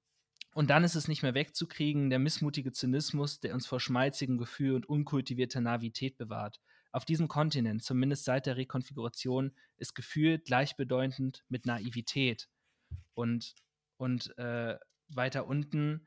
und 0.53 0.69
dann 0.69 0.83
ist 0.83 0.95
es 0.95 1.07
nicht 1.07 1.23
mehr 1.23 1.33
wegzukriegen, 1.33 2.09
der 2.09 2.19
missmutige 2.19 2.71
Zynismus, 2.71 3.39
der 3.39 3.53
uns 3.53 3.65
vor 3.65 3.79
schmalzigem 3.79 4.37
Gefühl 4.37 4.75
und 4.75 4.87
unkultivierter 4.87 5.61
Navität 5.61 6.17
bewahrt. 6.17 6.59
Auf 6.91 7.05
diesem 7.05 7.27
Kontinent, 7.27 7.83
zumindest 7.83 8.23
seit 8.23 8.45
der 8.45 8.55
Rekonfiguration, 8.55 9.51
ist 9.77 9.95
Gefühl 9.95 10.37
gleichbedeutend 10.37 11.43
mit 11.49 11.65
Naivität. 11.65 12.49
Und, 13.15 13.55
und 13.97 14.37
äh, 14.37 14.77
weiter 15.09 15.47
unten 15.47 16.05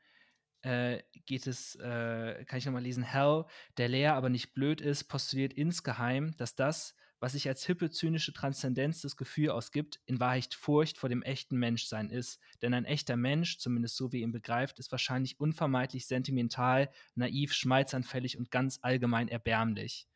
äh, 0.61 1.03
geht 1.25 1.45
es, 1.45 1.75
äh, 1.75 2.45
kann 2.45 2.59
ich 2.59 2.65
nochmal 2.65 2.83
lesen, 2.83 3.03
Hell, 3.03 3.45
der 3.77 3.89
leer, 3.89 4.15
aber 4.15 4.29
nicht 4.29 4.53
blöd 4.53 4.79
ist, 4.79 5.05
postuliert 5.05 5.53
insgeheim, 5.53 6.35
dass 6.37 6.55
das, 6.55 6.95
was 7.19 7.31
sich 7.33 7.47
als 7.47 7.65
hippe, 7.65 7.89
zynische 7.89 8.33
Transzendenz 8.33 9.01
des 9.01 9.17
Gefühls 9.17 9.51
ausgibt, 9.51 9.99
in 10.05 10.19
Wahrheit 10.19 10.53
Furcht 10.53 10.97
vor 10.97 11.09
dem 11.09 11.23
echten 11.23 11.57
Menschsein 11.57 12.09
ist. 12.09 12.39
Denn 12.61 12.73
ein 12.73 12.85
echter 12.85 13.17
Mensch, 13.17 13.57
zumindest 13.57 13.95
so 13.95 14.11
wie 14.11 14.21
ihn 14.21 14.31
begreift, 14.31 14.79
ist 14.79 14.91
wahrscheinlich 14.91 15.39
unvermeidlich 15.39 16.05
sentimental, 16.05 16.89
naiv, 17.15 17.53
schmalzanfällig 17.53 18.37
und 18.37 18.51
ganz 18.51 18.79
allgemein 18.81 19.27
erbärmlich. 19.27 20.07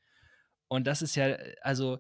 Und 0.68 0.86
das 0.86 1.02
ist 1.02 1.16
ja, 1.16 1.36
also 1.62 2.00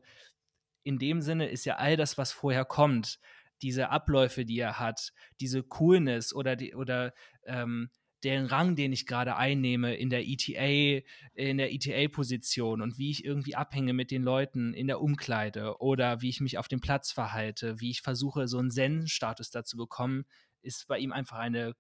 in 0.83 0.99
dem 0.99 1.21
Sinne 1.21 1.49
ist 1.49 1.65
ja 1.65 1.75
all 1.75 1.97
das, 1.97 2.17
was 2.17 2.31
vorher 2.31 2.65
kommt, 2.65 3.19
diese 3.61 3.89
Abläufe, 3.89 4.45
die 4.45 4.59
er 4.59 4.79
hat, 4.79 5.13
diese 5.39 5.63
Coolness 5.63 6.33
oder 6.33 6.55
die, 6.55 6.73
oder 6.75 7.13
ähm, 7.45 7.89
den 8.23 8.45
Rang, 8.45 8.75
den 8.75 8.93
ich 8.93 9.05
gerade 9.05 9.35
einnehme 9.35 9.95
in 9.95 10.09
der 10.09 10.27
ETA, 10.27 11.03
in 11.33 11.57
der 11.57 11.73
ETA-Position 11.73 12.81
und 12.81 12.97
wie 12.97 13.11
ich 13.11 13.25
irgendwie 13.25 13.55
abhänge 13.55 13.93
mit 13.93 14.11
den 14.11 14.23
Leuten 14.23 14.73
in 14.73 14.87
der 14.87 15.01
Umkleide 15.01 15.79
oder 15.79 16.21
wie 16.21 16.29
ich 16.29 16.41
mich 16.41 16.57
auf 16.57 16.67
dem 16.67 16.81
Platz 16.81 17.11
verhalte, 17.11 17.79
wie 17.79 17.91
ich 17.91 18.01
versuche, 18.01 18.47
so 18.47 18.59
einen 18.59 18.71
Zen-Status 18.71 19.49
dazu 19.49 19.77
bekommen, 19.77 20.25
ist 20.61 20.87
bei 20.87 20.99
ihm 20.99 21.11
einfach 21.11 21.37
eine, 21.37 21.73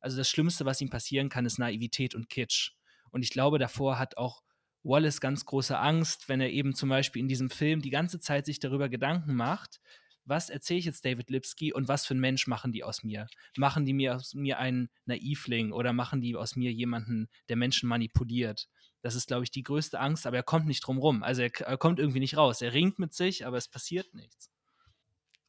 also 0.00 0.16
das 0.16 0.28
Schlimmste, 0.28 0.64
was 0.64 0.80
ihm 0.80 0.90
passieren 0.90 1.28
kann, 1.28 1.46
ist 1.46 1.58
Naivität 1.58 2.14
und 2.14 2.28
Kitsch. 2.28 2.72
Und 3.10 3.22
ich 3.22 3.30
glaube, 3.30 3.58
davor 3.58 3.98
hat 3.98 4.16
auch 4.16 4.42
Wallace 4.82 5.20
ganz 5.20 5.44
große 5.44 5.76
Angst, 5.78 6.28
wenn 6.28 6.40
er 6.40 6.50
eben 6.50 6.74
zum 6.74 6.88
Beispiel 6.88 7.20
in 7.20 7.28
diesem 7.28 7.50
Film 7.50 7.82
die 7.82 7.90
ganze 7.90 8.20
Zeit 8.20 8.46
sich 8.46 8.60
darüber 8.60 8.88
Gedanken 8.88 9.34
macht, 9.34 9.80
was 10.26 10.50
erzähle 10.50 10.80
ich 10.80 10.84
jetzt 10.84 11.04
David 11.04 11.30
Lipsky 11.30 11.72
und 11.72 11.88
was 11.88 12.04
für 12.04 12.14
ein 12.14 12.20
Mensch 12.20 12.46
machen 12.46 12.72
die 12.72 12.84
aus 12.84 13.02
mir? 13.02 13.28
Machen 13.56 13.86
die 13.86 13.94
mir 13.94 14.16
aus 14.16 14.34
mir 14.34 14.58
einen 14.58 14.90
Naivling 15.06 15.72
oder 15.72 15.92
machen 15.92 16.20
die 16.20 16.36
aus 16.36 16.56
mir 16.56 16.72
jemanden, 16.72 17.28
der 17.48 17.56
Menschen 17.56 17.88
manipuliert? 17.88 18.68
Das 19.02 19.14
ist, 19.14 19.28
glaube 19.28 19.44
ich, 19.44 19.50
die 19.50 19.62
größte 19.62 20.00
Angst, 20.00 20.26
aber 20.26 20.36
er 20.36 20.42
kommt 20.42 20.66
nicht 20.66 20.80
drum 20.80 20.98
rum. 20.98 21.22
Also 21.22 21.42
er, 21.42 21.50
er 21.60 21.78
kommt 21.78 22.00
irgendwie 22.00 22.20
nicht 22.20 22.36
raus. 22.36 22.60
Er 22.60 22.72
ringt 22.72 22.98
mit 22.98 23.14
sich, 23.14 23.46
aber 23.46 23.56
es 23.56 23.68
passiert 23.68 24.12
nichts. 24.14 24.50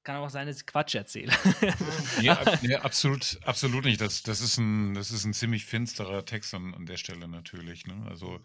Kann 0.04 0.18
auch 0.18 0.30
sein, 0.30 0.48
dass 0.48 0.58
ich 0.58 0.66
Quatsch 0.66 0.96
erzähle. 0.96 1.34
ja, 2.22 2.40
ja, 2.62 2.82
absolut, 2.82 3.40
absolut 3.44 3.84
nicht. 3.84 4.00
Das, 4.00 4.24
das, 4.24 4.40
ist 4.42 4.58
ein, 4.58 4.94
das 4.94 5.12
ist 5.12 5.26
ein 5.26 5.34
ziemlich 5.34 5.66
finsterer 5.66 6.24
Text 6.24 6.54
an, 6.54 6.74
an 6.76 6.86
der 6.86 6.98
Stelle 6.98 7.28
natürlich. 7.28 7.88
Ne? 7.88 8.06
Also, 8.08 8.40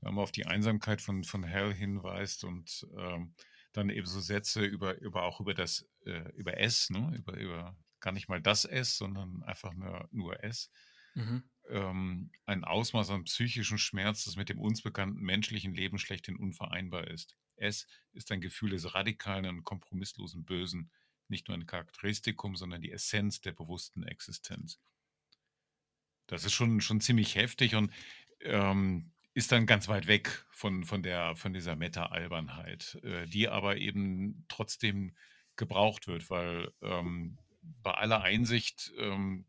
wenn 0.00 0.14
man 0.14 0.22
auf 0.22 0.32
die 0.32 0.46
Einsamkeit 0.46 1.00
von, 1.00 1.24
von 1.24 1.42
Hell 1.42 1.72
hinweist 1.74 2.44
und 2.44 2.86
ähm, 2.96 3.34
dann 3.72 3.90
eben 3.90 4.06
so 4.06 4.20
Sätze 4.20 4.64
über, 4.64 4.98
über 5.00 5.22
auch 5.24 5.40
über 5.40 5.54
das, 5.54 5.88
äh, 6.04 6.30
über 6.32 6.58
S, 6.58 6.90
ne? 6.90 7.14
über, 7.16 7.36
über 7.36 7.76
gar 8.00 8.12
nicht 8.12 8.28
mal 8.28 8.42
das 8.42 8.64
S, 8.64 8.96
sondern 8.96 9.42
einfach 9.44 9.72
nur, 9.74 10.08
nur 10.12 10.42
S. 10.44 10.70
Mhm. 11.14 11.42
Ähm, 11.68 12.30
ein 12.44 12.64
Ausmaß 12.64 13.10
an 13.10 13.24
psychischem 13.24 13.78
Schmerz, 13.78 14.24
das 14.24 14.36
mit 14.36 14.48
dem 14.48 14.60
uns 14.60 14.82
bekannten 14.82 15.20
menschlichen 15.20 15.74
Leben 15.74 15.98
schlechthin 15.98 16.36
unvereinbar 16.36 17.08
ist. 17.08 17.36
S 17.56 17.86
ist 18.12 18.30
ein 18.32 18.40
Gefühl 18.40 18.70
des 18.70 18.94
radikalen 18.94 19.46
und 19.46 19.64
kompromisslosen 19.64 20.44
Bösen, 20.44 20.90
nicht 21.28 21.48
nur 21.48 21.56
ein 21.56 21.66
Charakteristikum, 21.66 22.56
sondern 22.56 22.82
die 22.82 22.90
Essenz 22.90 23.40
der 23.40 23.52
bewussten 23.52 24.02
Existenz. 24.02 24.80
Das 26.26 26.44
ist 26.44 26.52
schon, 26.52 26.80
schon 26.80 27.00
ziemlich 27.00 27.36
heftig 27.36 27.74
und 27.74 27.92
ähm, 28.40 29.11
ist 29.34 29.52
dann 29.52 29.66
ganz 29.66 29.88
weit 29.88 30.06
weg 30.06 30.44
von, 30.50 30.84
von, 30.84 31.02
der, 31.02 31.36
von 31.36 31.52
dieser 31.52 31.76
Meta-Albernheit, 31.76 32.98
äh, 33.02 33.26
die 33.26 33.48
aber 33.48 33.76
eben 33.78 34.44
trotzdem 34.48 35.14
gebraucht 35.56 36.06
wird, 36.06 36.30
weil 36.30 36.72
ähm, 36.82 37.38
bei 37.60 37.92
aller 37.92 38.22
Einsicht 38.22 38.92
ähm, 38.98 39.46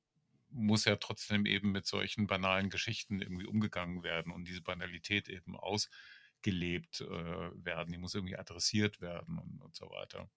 muss 0.49 0.85
ja 0.85 0.95
trotzdem 0.95 1.45
eben 1.45 1.71
mit 1.71 1.85
solchen 1.85 2.27
banalen 2.27 2.69
Geschichten 2.69 3.21
irgendwie 3.21 3.47
umgegangen 3.47 4.03
werden 4.03 4.31
und 4.31 4.47
diese 4.47 4.61
Banalität 4.61 5.27
eben 5.27 5.57
ausgelebt 5.57 7.01
äh, 7.01 7.65
werden, 7.65 7.91
die 7.91 7.97
muss 7.97 8.13
irgendwie 8.13 8.37
adressiert 8.37 9.01
werden 9.01 9.39
und, 9.39 9.61
und 9.61 9.75
so 9.75 9.89
weiter. 9.89 10.29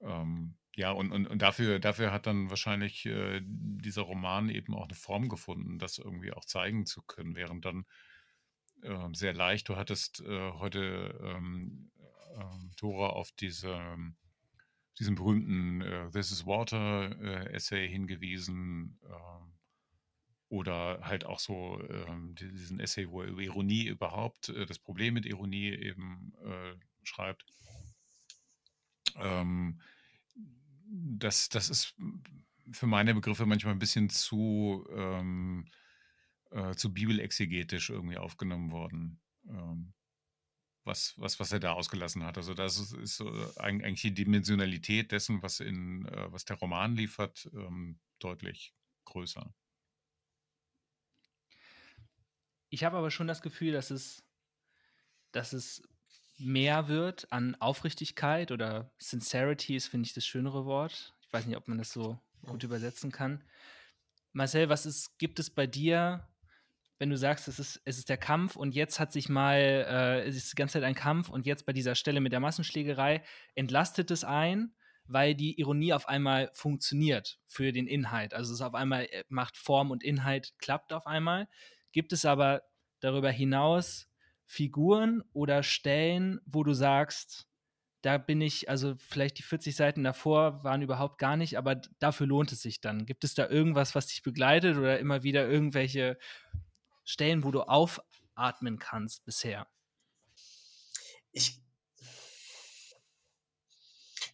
Ähm, 0.00 0.56
ja, 0.76 0.90
und, 0.90 1.10
und, 1.10 1.26
und 1.26 1.40
dafür, 1.40 1.78
dafür 1.78 2.12
hat 2.12 2.26
dann 2.26 2.50
wahrscheinlich 2.50 3.06
äh, 3.06 3.40
dieser 3.42 4.02
Roman 4.02 4.50
eben 4.50 4.74
auch 4.74 4.84
eine 4.84 4.94
Form 4.94 5.30
gefunden, 5.30 5.78
das 5.78 5.96
irgendwie 5.96 6.34
auch 6.34 6.44
zeigen 6.44 6.84
zu 6.84 7.00
können, 7.00 7.34
während 7.34 7.64
dann 7.64 7.86
äh, 8.82 9.08
sehr 9.14 9.32
leicht, 9.32 9.70
du 9.70 9.76
hattest 9.76 10.20
äh, 10.20 10.52
heute 10.52 11.18
ähm, 11.22 11.90
ähm 12.34 12.72
Dora 12.78 13.08
auf 13.08 13.32
diese, 13.32 13.96
diesen 14.98 15.14
berühmten 15.14 15.80
äh, 15.80 16.10
This 16.10 16.30
is 16.30 16.44
Water 16.44 17.10
äh, 17.22 17.54
Essay 17.54 17.88
hingewiesen 17.88 19.00
ähm, 19.08 19.54
oder 20.50 21.00
halt 21.00 21.24
auch 21.24 21.38
so 21.38 21.80
ähm, 21.88 22.34
diesen 22.34 22.80
Essay, 22.80 23.08
wo 23.08 23.22
er 23.22 23.28
über 23.28 23.40
Ironie 23.40 23.86
überhaupt, 23.86 24.50
äh, 24.50 24.66
das 24.66 24.78
Problem 24.78 25.14
mit 25.14 25.24
Ironie 25.24 25.70
eben 25.70 26.34
schreibt. 27.02 27.46
Ähm, 29.18 29.80
das, 30.88 31.48
das 31.48 31.70
ist 31.70 31.94
für 32.72 32.86
meine 32.86 33.14
Begriffe 33.14 33.46
manchmal 33.46 33.74
ein 33.74 33.78
bisschen 33.78 34.10
zu, 34.10 34.86
ähm, 34.90 35.66
äh, 36.50 36.74
zu 36.74 36.92
bibelexegetisch 36.92 37.90
irgendwie 37.90 38.18
aufgenommen 38.18 38.70
worden. 38.72 39.20
Ähm, 39.48 39.92
was, 40.86 41.18
was, 41.18 41.40
was 41.40 41.52
er 41.52 41.58
da 41.58 41.72
ausgelassen 41.72 42.22
hat. 42.22 42.36
Also 42.36 42.54
das 42.54 42.78
ist, 42.78 42.92
ist 42.92 43.16
so 43.16 43.28
eigentlich 43.56 44.02
die 44.02 44.14
Dimensionalität 44.14 45.10
dessen, 45.10 45.42
was, 45.42 45.60
in, 45.60 46.06
äh, 46.06 46.32
was 46.32 46.44
der 46.44 46.56
Roman 46.56 46.94
liefert, 46.94 47.50
ähm, 47.52 47.98
deutlich 48.20 48.72
größer. 49.04 49.52
Ich 52.68 52.84
habe 52.84 52.96
aber 52.96 53.10
schon 53.10 53.26
das 53.26 53.42
Gefühl, 53.42 53.72
dass 53.72 53.90
es, 53.90 54.24
dass 55.32 55.52
es 55.52 55.82
mehr 56.38 56.88
wird 56.88 57.32
an 57.32 57.54
Aufrichtigkeit 57.56 58.50
oder 58.50 58.90
Sincerity 58.98 59.76
ist, 59.76 59.88
finde 59.88 60.06
ich, 60.06 60.14
das 60.14 60.26
schönere 60.26 60.64
Wort. 60.64 61.14
Ich 61.22 61.32
weiß 61.32 61.46
nicht, 61.46 61.56
ob 61.56 61.68
man 61.68 61.78
das 61.78 61.92
so 61.92 62.18
gut 62.44 62.62
übersetzen 62.62 63.10
kann. 63.10 63.42
Marcel, 64.32 64.68
was 64.68 64.86
ist, 64.86 65.18
gibt 65.18 65.38
es 65.38 65.50
bei 65.50 65.66
dir, 65.66 66.28
wenn 66.98 67.10
du 67.10 67.16
sagst, 67.16 67.48
es 67.48 67.58
ist, 67.58 67.80
es 67.84 67.98
ist 67.98 68.08
der 68.08 68.18
Kampf 68.18 68.56
und 68.56 68.74
jetzt 68.74 69.00
hat 69.00 69.12
sich 69.12 69.28
mal, 69.28 69.58
äh, 69.58 70.24
es 70.26 70.36
ist 70.36 70.52
die 70.52 70.56
ganze 70.56 70.74
Zeit 70.74 70.84
ein 70.84 70.94
Kampf 70.94 71.28
und 71.28 71.46
jetzt 71.46 71.66
bei 71.66 71.72
dieser 71.72 71.94
Stelle 71.94 72.20
mit 72.20 72.32
der 72.32 72.40
Massenschlägerei 72.40 73.22
entlastet 73.54 74.10
es 74.10 74.24
ein, 74.24 74.74
weil 75.04 75.34
die 75.34 75.58
Ironie 75.58 75.92
auf 75.92 76.08
einmal 76.08 76.50
funktioniert 76.54 77.38
für 77.46 77.72
den 77.72 77.86
Inhalt. 77.86 78.34
Also 78.34 78.52
es 78.52 78.60
auf 78.60 78.74
einmal 78.74 79.04
äh, 79.04 79.24
macht 79.28 79.56
Form 79.56 79.90
und 79.90 80.02
Inhalt, 80.02 80.54
klappt 80.58 80.92
auf 80.92 81.06
einmal. 81.06 81.48
Gibt 81.92 82.12
es 82.12 82.24
aber 82.24 82.62
darüber 83.00 83.30
hinaus 83.30 84.08
Figuren 84.46 85.22
oder 85.32 85.62
Stellen, 85.62 86.40
wo 86.46 86.62
du 86.62 86.72
sagst, 86.72 87.48
da 88.02 88.18
bin 88.18 88.40
ich, 88.40 88.68
also 88.70 88.94
vielleicht 88.98 89.38
die 89.38 89.42
40 89.42 89.74
Seiten 89.74 90.04
davor 90.04 90.62
waren 90.62 90.82
überhaupt 90.82 91.18
gar 91.18 91.36
nicht, 91.36 91.58
aber 91.58 91.74
dafür 91.98 92.28
lohnt 92.28 92.52
es 92.52 92.62
sich 92.62 92.80
dann. 92.80 93.04
Gibt 93.04 93.24
es 93.24 93.34
da 93.34 93.48
irgendwas, 93.48 93.96
was 93.96 94.06
dich 94.06 94.22
begleitet 94.22 94.76
oder 94.76 95.00
immer 95.00 95.24
wieder 95.24 95.48
irgendwelche 95.48 96.16
Stellen, 97.04 97.42
wo 97.42 97.50
du 97.50 97.62
aufatmen 97.62 98.78
kannst 98.78 99.24
bisher? 99.24 99.66
Ich, 101.32 101.60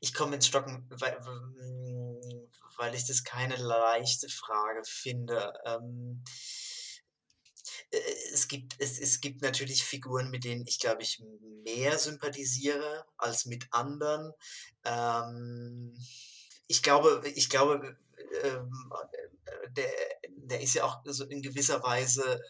ich 0.00 0.12
komme 0.12 0.34
ins 0.34 0.46
Stocken, 0.46 0.86
weil, 0.90 1.16
weil 2.76 2.94
ich 2.94 3.06
das 3.06 3.24
keine 3.24 3.56
leichte 3.56 4.28
Frage 4.28 4.82
finde. 4.84 5.54
Ähm, 5.64 6.22
äh, 6.26 6.61
es 8.32 8.48
gibt, 8.48 8.76
es, 8.78 8.98
es 8.98 9.20
gibt 9.20 9.42
natürlich 9.42 9.84
Figuren, 9.84 10.30
mit 10.30 10.44
denen 10.44 10.66
ich, 10.66 10.78
glaube 10.78 11.02
ich, 11.02 11.22
mehr 11.64 11.98
sympathisiere 11.98 13.04
als 13.16 13.46
mit 13.46 13.66
anderen. 13.70 14.32
Ähm, 14.84 15.94
ich 16.66 16.82
glaube, 16.82 17.22
ich 17.34 17.50
glaube, 17.50 17.96
ähm, 18.42 18.92
der, 19.76 19.90
der 20.28 20.60
ist 20.60 20.74
ja 20.74 20.84
auch 20.84 21.02
so 21.04 21.24
in 21.24 21.42
gewisser 21.42 21.82
Weise 21.82 22.40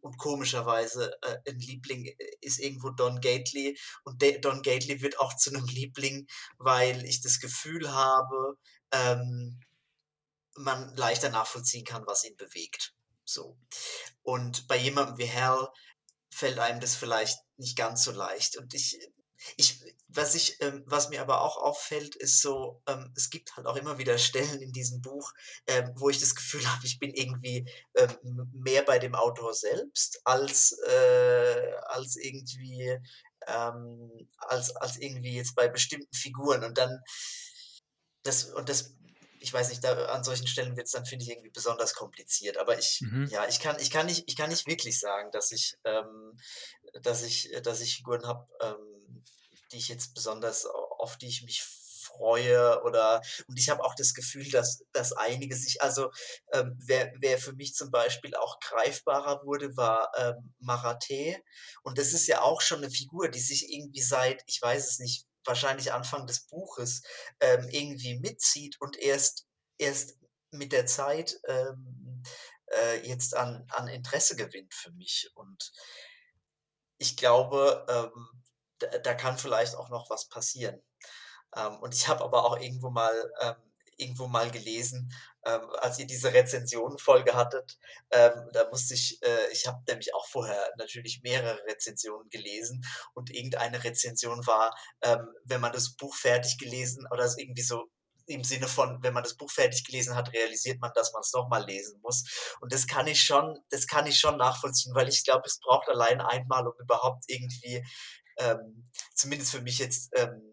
und 0.00 0.18
komischerweise 0.18 1.12
äh, 1.22 1.50
ein 1.50 1.58
Liebling 1.58 2.06
äh, 2.06 2.14
ist 2.40 2.60
irgendwo 2.60 2.90
Don 2.90 3.20
Gately 3.20 3.78
und 4.04 4.22
De 4.22 4.40
Don 4.40 4.62
Gately 4.62 5.00
wird 5.00 5.18
auch 5.18 5.34
zu 5.36 5.50
einem 5.50 5.66
Liebling, 5.66 6.26
weil 6.58 7.04
ich 7.04 7.22
das 7.22 7.40
Gefühl 7.40 7.92
habe, 7.92 8.56
ähm, 8.92 9.60
man 10.56 10.94
leichter 10.96 11.30
nachvollziehen 11.30 11.84
kann, 11.84 12.06
was 12.06 12.24
ihn 12.24 12.36
bewegt. 12.36 12.94
So. 13.32 13.56
Und 14.22 14.68
bei 14.68 14.76
jemandem 14.76 15.18
wie 15.18 15.30
Hal 15.30 15.68
fällt 16.32 16.58
einem 16.58 16.80
das 16.80 16.96
vielleicht 16.96 17.38
nicht 17.56 17.76
ganz 17.76 18.04
so 18.04 18.12
leicht. 18.12 18.56
Und 18.56 18.74
ich, 18.74 18.98
ich, 19.56 19.82
was 20.08 20.34
ich, 20.34 20.60
ähm, 20.60 20.82
was 20.86 21.08
mir 21.08 21.20
aber 21.20 21.42
auch 21.42 21.56
auffällt, 21.56 22.16
ist 22.16 22.40
so, 22.40 22.82
ähm, 22.86 23.12
es 23.16 23.30
gibt 23.30 23.56
halt 23.56 23.66
auch 23.66 23.76
immer 23.76 23.98
wieder 23.98 24.18
Stellen 24.18 24.60
in 24.60 24.72
diesem 24.72 25.00
Buch, 25.00 25.32
ähm, 25.66 25.92
wo 25.96 26.10
ich 26.10 26.20
das 26.20 26.34
Gefühl 26.34 26.64
habe, 26.72 26.86
ich 26.86 26.98
bin 26.98 27.12
irgendwie 27.12 27.68
ähm, 27.96 28.50
mehr 28.52 28.82
bei 28.82 28.98
dem 28.98 29.14
Autor 29.14 29.54
selbst 29.54 30.20
als, 30.24 30.76
äh, 30.86 31.72
als 31.86 32.16
irgendwie, 32.16 32.98
ähm, 33.46 34.28
als, 34.38 34.74
als 34.76 34.96
irgendwie 34.98 35.36
jetzt 35.36 35.54
bei 35.54 35.68
bestimmten 35.68 36.14
Figuren. 36.14 36.64
Und 36.64 36.78
dann, 36.78 37.00
das, 38.22 38.44
und 38.44 38.68
das 38.68 38.94
ich 39.42 39.52
weiß 39.52 39.70
nicht, 39.70 39.82
da, 39.82 40.06
an 40.06 40.24
solchen 40.24 40.46
Stellen 40.46 40.76
wird 40.76 40.86
es 40.86 40.92
dann, 40.92 41.04
finde 41.04 41.24
ich, 41.24 41.30
irgendwie 41.30 41.50
besonders 41.50 41.94
kompliziert. 41.94 42.56
Aber 42.56 42.78
ich, 42.78 43.00
mhm. 43.02 43.26
ja, 43.26 43.46
ich 43.48 43.58
kann, 43.58 43.76
ich, 43.80 43.90
kann 43.90 44.06
nicht, 44.06 44.24
ich 44.26 44.36
kann 44.36 44.50
nicht 44.50 44.66
wirklich 44.66 44.98
sagen, 45.00 45.30
dass 45.32 45.50
ich, 45.50 45.76
ähm, 45.84 46.38
dass 47.02 47.22
ich, 47.22 47.50
dass 47.62 47.80
ich 47.80 47.96
Figuren 47.96 48.26
habe, 48.26 48.46
ähm, 48.62 49.24
die 49.72 49.78
ich 49.78 49.88
jetzt 49.88 50.14
besonders, 50.14 50.66
auf 50.66 51.16
die 51.16 51.26
ich 51.26 51.42
mich 51.42 51.62
freue 52.02 52.82
oder 52.82 53.20
und 53.46 53.58
ich 53.58 53.68
habe 53.70 53.82
auch 53.84 53.94
das 53.94 54.12
Gefühl, 54.14 54.48
dass, 54.50 54.82
dass 54.92 55.12
einige 55.12 55.56
sich, 55.56 55.82
also 55.82 56.10
ähm, 56.52 56.76
wer, 56.84 57.12
wer 57.20 57.38
für 57.38 57.52
mich 57.52 57.74
zum 57.74 57.90
Beispiel 57.90 58.34
auch 58.34 58.58
greifbarer 58.60 59.44
wurde, 59.44 59.76
war 59.76 60.10
ähm, 60.16 60.52
Marathé 60.60 61.36
und 61.82 61.98
das 61.98 62.12
ist 62.12 62.26
ja 62.26 62.42
auch 62.42 62.60
schon 62.60 62.78
eine 62.78 62.90
Figur, 62.90 63.28
die 63.28 63.40
sich 63.40 63.72
irgendwie 63.72 64.02
seit, 64.02 64.42
ich 64.46 64.60
weiß 64.60 64.88
es 64.88 64.98
nicht, 64.98 65.26
wahrscheinlich 65.44 65.92
Anfang 65.92 66.26
des 66.26 66.46
Buches 66.46 67.02
ähm, 67.40 67.68
irgendwie 67.70 68.18
mitzieht 68.18 68.80
und 68.80 68.96
erst, 68.96 69.46
erst 69.78 70.18
mit 70.50 70.72
der 70.72 70.86
Zeit 70.86 71.38
ähm, 71.48 72.22
äh, 72.66 73.06
jetzt 73.06 73.36
an, 73.36 73.66
an 73.70 73.88
Interesse 73.88 74.36
gewinnt 74.36 74.74
für 74.74 74.92
mich 74.92 75.30
und 75.34 75.72
ich 77.02 77.16
glaube, 77.16 77.84
ähm, 77.88 78.44
da, 78.78 78.98
da 78.98 79.14
kann 79.14 79.36
vielleicht 79.36 79.74
auch 79.74 79.88
noch 79.88 80.08
was 80.08 80.28
passieren. 80.28 80.80
Ähm, 81.56 81.78
und 81.80 81.94
ich 81.94 82.06
habe 82.08 82.22
aber 82.22 82.44
auch 82.44 82.56
irgendwo 82.58 82.90
mal, 82.90 83.12
ähm, 83.40 83.56
irgendwo 83.96 84.28
mal 84.28 84.50
gelesen, 84.50 85.12
ähm, 85.44 85.68
als 85.80 85.98
ihr 85.98 86.06
diese 86.06 86.32
Rezensionenfolge 86.32 87.34
hattet, 87.34 87.78
ähm, 88.10 88.48
da 88.52 88.68
musste 88.70 88.94
ich, 88.94 89.22
äh, 89.22 89.48
ich 89.52 89.66
habe 89.66 89.82
nämlich 89.88 90.14
auch 90.14 90.26
vorher 90.26 90.70
natürlich 90.78 91.22
mehrere 91.22 91.58
Rezensionen 91.66 92.28
gelesen 92.30 92.84
und 93.14 93.30
irgendeine 93.30 93.82
Rezension 93.82 94.46
war, 94.46 94.74
ähm, 95.02 95.26
wenn 95.44 95.60
man 95.60 95.72
das 95.72 95.96
Buch 95.96 96.14
fertig 96.14 96.58
gelesen 96.58 97.06
oder 97.10 97.28
irgendwie 97.36 97.62
so 97.62 97.90
im 98.26 98.44
Sinne 98.44 98.68
von, 98.68 99.02
wenn 99.02 99.14
man 99.14 99.22
das 99.22 99.36
Buch 99.36 99.50
fertig 99.50 99.84
gelesen 99.84 100.14
hat, 100.14 100.32
realisiert 100.32 100.80
man, 100.80 100.92
dass 100.94 101.12
man 101.12 101.20
es 101.20 101.32
nochmal 101.32 101.64
lesen 101.64 102.00
muss. 102.02 102.24
Und 102.60 102.72
das 102.72 102.86
kann 102.86 103.06
ich 103.06 103.22
schon, 103.22 103.58
das 103.70 103.86
kann 103.86 104.06
ich 104.06 104.18
schon 104.18 104.36
nachvollziehen, 104.36 104.94
weil 104.94 105.08
ich 105.08 105.24
glaube, 105.24 105.42
es 105.46 105.58
braucht 105.58 105.88
allein 105.88 106.20
einmal, 106.20 106.66
um 106.66 106.74
überhaupt 106.80 107.24
irgendwie, 107.26 107.84
ähm, 108.38 108.90
zumindest 109.14 109.50
für 109.50 109.60
mich 109.60 109.78
jetzt, 109.78 110.10
ähm, 110.16 110.51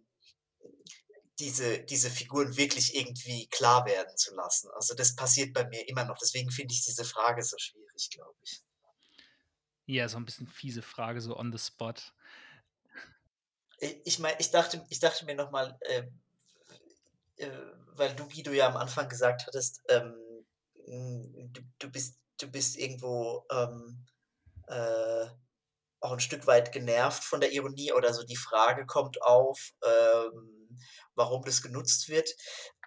diese, 1.39 1.79
diese 1.79 2.09
Figuren 2.09 2.57
wirklich 2.57 2.95
irgendwie 2.95 3.47
klar 3.47 3.85
werden 3.85 4.15
zu 4.17 4.35
lassen. 4.35 4.69
Also 4.75 4.93
das 4.93 5.15
passiert 5.15 5.53
bei 5.53 5.65
mir 5.67 5.87
immer 5.87 6.03
noch. 6.03 6.17
Deswegen 6.17 6.51
finde 6.51 6.73
ich 6.73 6.83
diese 6.83 7.05
Frage 7.05 7.43
so 7.43 7.57
schwierig, 7.57 8.09
glaube 8.11 8.35
ich. 8.41 8.61
Ja, 9.85 10.07
so 10.07 10.17
ein 10.17 10.25
bisschen 10.25 10.47
fiese 10.47 10.81
Frage, 10.81 11.21
so 11.21 11.35
on 11.35 11.51
the 11.51 11.57
spot. 11.57 11.95
Ich 13.79 14.19
meine, 14.19 14.37
ich 14.39 14.51
dachte, 14.51 14.85
ich 14.89 14.99
dachte 14.99 15.25
mir 15.25 15.35
nochmal, 15.35 15.77
äh, 15.81 16.03
äh, 17.37 17.49
weil 17.93 18.13
du, 18.15 18.27
Guido, 18.27 18.51
ja 18.51 18.67
am 18.67 18.77
Anfang 18.77 19.07
gesagt 19.07 19.47
hattest, 19.47 19.81
ähm, 19.87 20.13
du, 20.85 21.61
du, 21.79 21.89
bist, 21.89 22.19
du 22.37 22.47
bist 22.47 22.77
irgendwo 22.77 23.45
ähm, 23.51 24.05
äh, 24.67 25.25
auch 26.01 26.11
ein 26.11 26.19
Stück 26.19 26.45
weit 26.47 26.71
genervt 26.71 27.23
von 27.23 27.41
der 27.41 27.51
Ironie 27.51 27.93
oder 27.93 28.13
so 28.13 28.23
die 28.23 28.35
Frage 28.35 28.85
kommt 28.85 29.21
auf, 29.21 29.71
ähm, 29.83 30.58
warum 31.15 31.43
das 31.43 31.61
genutzt 31.61 32.09
wird. 32.09 32.29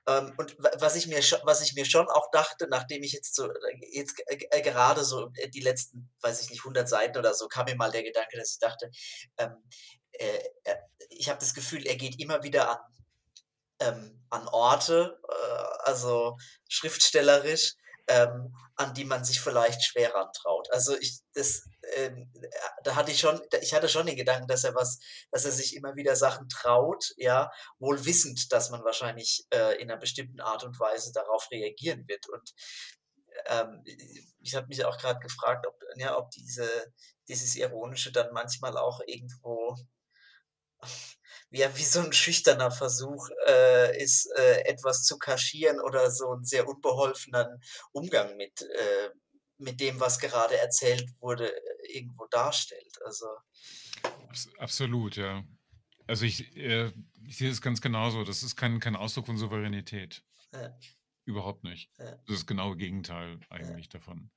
Ähm, 0.06 0.34
und 0.36 0.56
was 0.58 0.96
ich, 0.96 1.06
mir 1.06 1.20
was 1.44 1.62
ich 1.62 1.74
mir 1.74 1.84
schon 1.84 2.08
auch 2.08 2.30
dachte, 2.32 2.66
nachdem 2.68 3.02
ich 3.02 3.12
jetzt 3.12 3.34
so, 3.34 3.48
jetzt 3.92 4.20
äh, 4.26 4.62
gerade 4.62 5.04
so 5.04 5.30
die 5.54 5.60
letzten, 5.60 6.10
weiß 6.22 6.42
ich 6.42 6.50
nicht, 6.50 6.60
100 6.60 6.88
Seiten 6.88 7.18
oder 7.18 7.34
so, 7.34 7.46
kam 7.48 7.66
mir 7.66 7.76
mal 7.76 7.92
der 7.92 8.02
Gedanke, 8.02 8.36
dass 8.36 8.52
ich 8.52 8.58
dachte, 8.58 8.90
ähm, 9.38 9.56
äh, 10.12 10.40
ich 11.10 11.28
habe 11.28 11.38
das 11.38 11.54
Gefühl, 11.54 11.86
er 11.86 11.96
geht 11.96 12.18
immer 12.20 12.42
wieder 12.42 12.70
an, 12.70 12.78
ähm, 13.80 14.24
an 14.30 14.48
Orte, 14.48 15.20
äh, 15.28 15.88
also 15.88 16.36
schriftstellerisch, 16.68 17.74
ähm, 18.08 18.54
an 18.76 18.94
die 18.94 19.04
man 19.04 19.24
sich 19.24 19.40
vielleicht 19.40 19.82
schwer 19.82 20.14
rantraut. 20.14 20.70
Also 20.72 20.96
ich, 20.98 21.20
das, 21.34 21.64
ähm, 21.94 22.32
da 22.84 22.96
hatte 22.96 23.12
ich 23.12 23.20
schon, 23.20 23.40
ich 23.60 23.74
hatte 23.74 23.88
schon 23.88 24.06
den 24.06 24.16
Gedanken, 24.16 24.48
dass 24.48 24.64
er 24.64 24.74
was, 24.74 24.98
dass 25.30 25.44
er 25.44 25.52
sich 25.52 25.76
immer 25.76 25.94
wieder 25.94 26.16
Sachen 26.16 26.48
traut, 26.48 27.12
ja, 27.16 27.50
wohl 27.78 28.04
wissend, 28.04 28.52
dass 28.52 28.70
man 28.70 28.84
wahrscheinlich 28.84 29.46
äh, 29.50 29.80
in 29.80 29.90
einer 29.90 30.00
bestimmten 30.00 30.40
Art 30.40 30.64
und 30.64 30.78
Weise 30.80 31.12
darauf 31.12 31.50
reagieren 31.50 32.06
wird. 32.08 32.28
Und 32.28 32.54
ähm, 33.46 33.84
ich 34.40 34.54
habe 34.54 34.66
mich 34.66 34.84
auch 34.84 34.98
gerade 34.98 35.20
gefragt, 35.20 35.66
ob, 35.66 35.78
ja, 35.96 36.16
ob 36.16 36.30
diese, 36.30 36.68
dieses 37.28 37.56
Ironische 37.56 38.12
dann 38.12 38.32
manchmal 38.32 38.76
auch 38.76 39.00
irgendwo 39.06 39.76
ja, 41.52 41.76
wie 41.76 41.84
so 41.84 42.00
ein 42.00 42.12
schüchterner 42.12 42.70
Versuch 42.70 43.28
äh, 43.46 44.02
ist, 44.02 44.26
äh, 44.36 44.62
etwas 44.64 45.04
zu 45.04 45.18
kaschieren 45.18 45.80
oder 45.80 46.10
so 46.10 46.30
einen 46.30 46.44
sehr 46.44 46.66
unbeholfenen 46.66 47.62
Umgang 47.92 48.36
mit, 48.36 48.62
äh, 48.62 49.10
mit 49.58 49.80
dem, 49.80 50.00
was 50.00 50.18
gerade 50.18 50.58
erzählt 50.58 51.10
wurde, 51.20 51.54
äh, 51.54 51.98
irgendwo 51.98 52.26
darstellt. 52.26 52.98
Also. 53.04 53.26
Absolut, 54.58 55.16
ja. 55.16 55.44
Also 56.06 56.24
ich, 56.24 56.56
äh, 56.56 56.90
ich 57.26 57.36
sehe 57.36 57.50
es 57.50 57.60
ganz 57.60 57.80
genauso. 57.80 58.24
Das 58.24 58.42
ist 58.42 58.56
kein, 58.56 58.80
kein 58.80 58.96
Ausdruck 58.96 59.26
von 59.26 59.36
Souveränität. 59.36 60.22
Ja. 60.52 60.76
Überhaupt 61.24 61.64
nicht. 61.64 61.90
Ja. 61.98 62.06
Das 62.06 62.14
ist 62.14 62.28
das 62.28 62.46
genaue 62.46 62.76
Gegenteil 62.76 63.38
eigentlich 63.50 63.86
ja. 63.86 63.98
davon. 63.98 64.30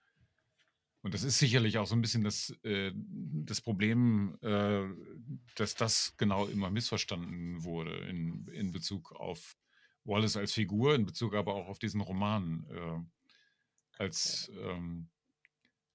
Und 1.06 1.14
das 1.14 1.22
ist 1.22 1.38
sicherlich 1.38 1.78
auch 1.78 1.86
so 1.86 1.96
ein 1.96 2.02
bisschen 2.02 2.24
das, 2.24 2.50
äh, 2.64 2.92
das 2.96 3.62
Problem, 3.62 4.40
äh, 4.42 4.86
dass 5.54 5.76
das 5.76 6.18
genau 6.18 6.48
immer 6.48 6.72
missverstanden 6.72 7.64
wurde 7.64 7.96
in, 8.08 8.48
in 8.48 8.72
Bezug 8.72 9.12
auf 9.12 9.56
Wallace 10.04 10.36
als 10.36 10.54
Figur, 10.54 10.96
in 10.96 11.06
Bezug 11.06 11.36
aber 11.36 11.54
auch 11.54 11.68
auf 11.68 11.78
diesen 11.78 12.02
Roman. 12.02 12.66
Äh, 12.72 14.02
als, 14.02 14.52
ähm, 14.58 15.10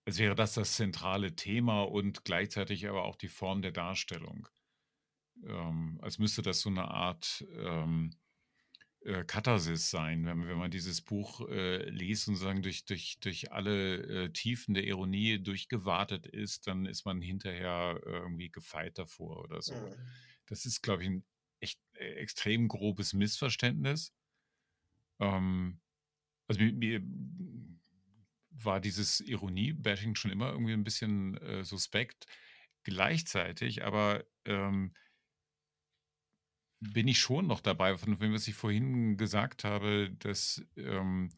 als 0.04 0.18
wäre 0.18 0.36
das 0.36 0.54
das 0.54 0.76
zentrale 0.76 1.34
Thema 1.34 1.82
und 1.82 2.24
gleichzeitig 2.24 2.88
aber 2.88 3.02
auch 3.02 3.16
die 3.16 3.26
Form 3.26 3.62
der 3.62 3.72
Darstellung. 3.72 4.46
Ähm, 5.42 5.98
als 6.02 6.20
müsste 6.20 6.42
das 6.42 6.60
so 6.60 6.70
eine 6.70 6.88
Art 6.88 7.44
ähm, 7.56 8.14
äh, 9.02 9.24
Katharsis 9.24 9.90
sein, 9.90 10.26
wenn, 10.26 10.46
wenn 10.46 10.58
man 10.58 10.70
dieses 10.70 11.00
Buch 11.00 11.48
äh, 11.48 11.88
liest 11.88 12.28
und 12.28 12.36
sagen 12.36 12.62
durch, 12.62 12.84
durch, 12.84 13.18
durch 13.20 13.52
alle 13.52 14.24
äh, 14.24 14.28
Tiefen 14.30 14.74
der 14.74 14.84
Ironie 14.84 15.42
durchgewartet 15.42 16.26
ist, 16.26 16.66
dann 16.66 16.86
ist 16.86 17.04
man 17.04 17.20
hinterher 17.20 18.00
irgendwie 18.04 18.50
gefeit 18.50 18.98
davor 18.98 19.42
oder 19.42 19.62
so. 19.62 19.74
Mhm. 19.74 19.94
Das 20.46 20.66
ist, 20.66 20.82
glaube 20.82 21.02
ich, 21.02 21.08
ein 21.08 21.24
echt 21.60 21.80
äh, 21.94 22.14
extrem 22.14 22.68
grobes 22.68 23.12
Missverständnis. 23.12 24.12
Ähm, 25.20 25.80
also 26.48 26.60
mir, 26.60 26.72
mir, 26.72 27.02
war 28.50 28.80
dieses 28.80 29.20
Ironie-Bashing 29.20 30.14
schon 30.14 30.30
immer 30.30 30.50
irgendwie 30.50 30.72
ein 30.72 30.84
bisschen 30.84 31.36
äh, 31.38 31.64
suspekt. 31.64 32.26
Gleichzeitig 32.82 33.84
aber 33.84 34.24
ähm, 34.44 34.94
bin 36.80 37.08
ich 37.08 37.18
schon 37.18 37.46
noch 37.46 37.60
dabei, 37.60 37.96
von 37.96 38.18
dem, 38.18 38.32
was 38.32 38.48
ich 38.48 38.54
vorhin 38.54 39.16
gesagt 39.16 39.64
habe, 39.64 40.10
dass 40.18 40.64
ähm, 40.76 41.30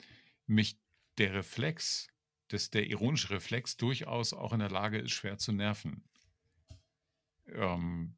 mich 0.46 0.78
der 1.18 1.34
Reflex, 1.34 2.08
dass 2.48 2.70
der 2.70 2.88
ironische 2.88 3.30
Reflex 3.30 3.76
durchaus 3.76 4.32
auch 4.32 4.52
in 4.52 4.60
der 4.60 4.70
Lage 4.70 4.98
ist, 4.98 5.12
schwer 5.12 5.38
zu 5.38 5.52
nerven. 5.52 6.04
Ähm, 7.46 8.16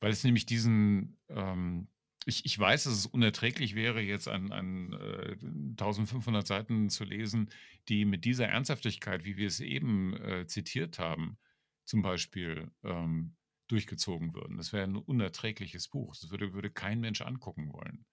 weil 0.00 0.10
es 0.10 0.24
nämlich 0.24 0.46
diesen, 0.46 1.16
ähm, 1.28 1.88
ich, 2.26 2.44
ich 2.44 2.58
weiß, 2.58 2.84
dass 2.84 2.92
es 2.92 3.06
unerträglich 3.06 3.74
wäre, 3.74 4.00
jetzt 4.00 4.28
an, 4.28 4.50
an 4.52 4.92
äh, 4.92 5.36
1500 5.42 6.46
Seiten 6.46 6.90
zu 6.90 7.04
lesen, 7.04 7.50
die 7.88 8.04
mit 8.04 8.24
dieser 8.24 8.48
Ernsthaftigkeit, 8.48 9.24
wie 9.24 9.36
wir 9.36 9.46
es 9.46 9.60
eben 9.60 10.14
äh, 10.16 10.46
zitiert 10.46 10.98
haben, 10.98 11.38
zum 11.84 12.02
Beispiel 12.02 12.70
ähm, 12.82 13.36
durchgezogen 13.68 14.34
würden. 14.34 14.56
Das 14.56 14.72
wäre 14.72 14.84
ein 14.84 14.96
unerträgliches 14.96 15.88
Buch. 15.88 16.14
Das 16.20 16.30
würde, 16.30 16.52
würde 16.52 16.70
kein 16.70 17.00
Mensch 17.00 17.22
angucken 17.22 17.72
wollen. 17.72 18.04